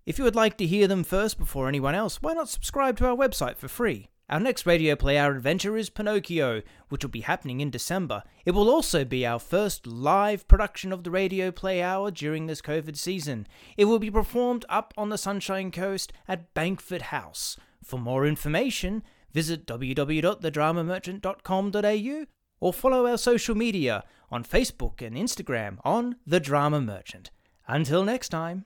If 0.06 0.18
you 0.18 0.24
would 0.24 0.36
like 0.36 0.58
to 0.60 0.66
hear 0.66 0.88
them 0.88 1.04
first 1.04 1.38
before 1.38 1.68
anyone 1.68 1.94
else, 1.94 2.22
why 2.22 2.32
not 2.32 2.48
subscribe 2.48 2.96
to 3.00 3.08
our 3.08 3.18
website 3.18 3.58
for 3.58 3.68
free? 3.68 4.08
Our 4.30 4.42
next 4.42 4.66
Radio 4.66 4.98
Play 4.98 5.18
Hour 5.18 5.38
adventure 5.38 5.78
is 5.78 5.90
Pinocchio, 5.90 6.62
which 6.90 7.02
will 7.02 7.10
be 7.10 7.22
happening 7.22 7.62
in 7.62 7.70
December. 7.70 8.24
It 8.46 8.52
will 8.52 8.70
also 8.70 9.06
be 9.06 9.26
our 9.26 9.40
first 9.40 9.88
live 9.88 10.46
production 10.50 10.92
of 10.92 11.06
the 11.06 11.12
Radio 11.12 11.50
Play 11.50 11.82
Hour 11.82 12.12
during 12.12 12.46
this 12.46 12.62
COVID 12.62 12.98
season. 12.98 13.48
It 13.78 13.86
will 13.86 14.00
be 14.00 14.12
performed 14.12 14.66
up 14.68 14.94
on 14.98 15.08
the 15.08 15.18
Sunshine 15.18 15.72
Coast 15.72 16.12
at 16.28 16.54
Bankfoot 16.54 17.04
House. 17.04 17.56
For 17.82 17.98
more 17.98 18.26
information, 18.26 19.02
visit 19.32 19.66
www.thedramamerchant.com.au 19.66 22.26
or 22.60 22.74
follow 22.74 23.08
our 23.08 23.18
social 23.18 23.56
media 23.56 24.04
on 24.30 24.44
Facebook 24.44 25.02
and 25.02 25.16
Instagram 25.16 25.78
on 25.86 26.18
The 26.26 26.42
Drama 26.42 26.82
Merchant. 26.82 27.32
Until 27.66 28.04
next 28.04 28.28
time. 28.28 28.66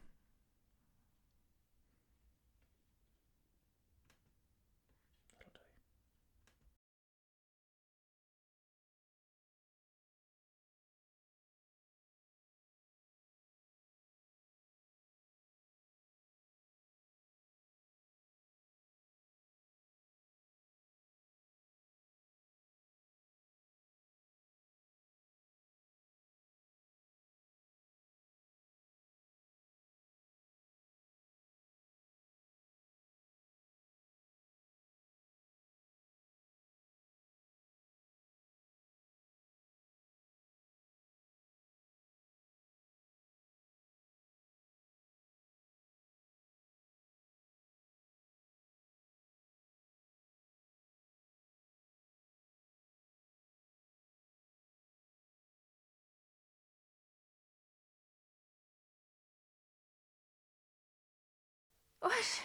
What? 62.01 62.41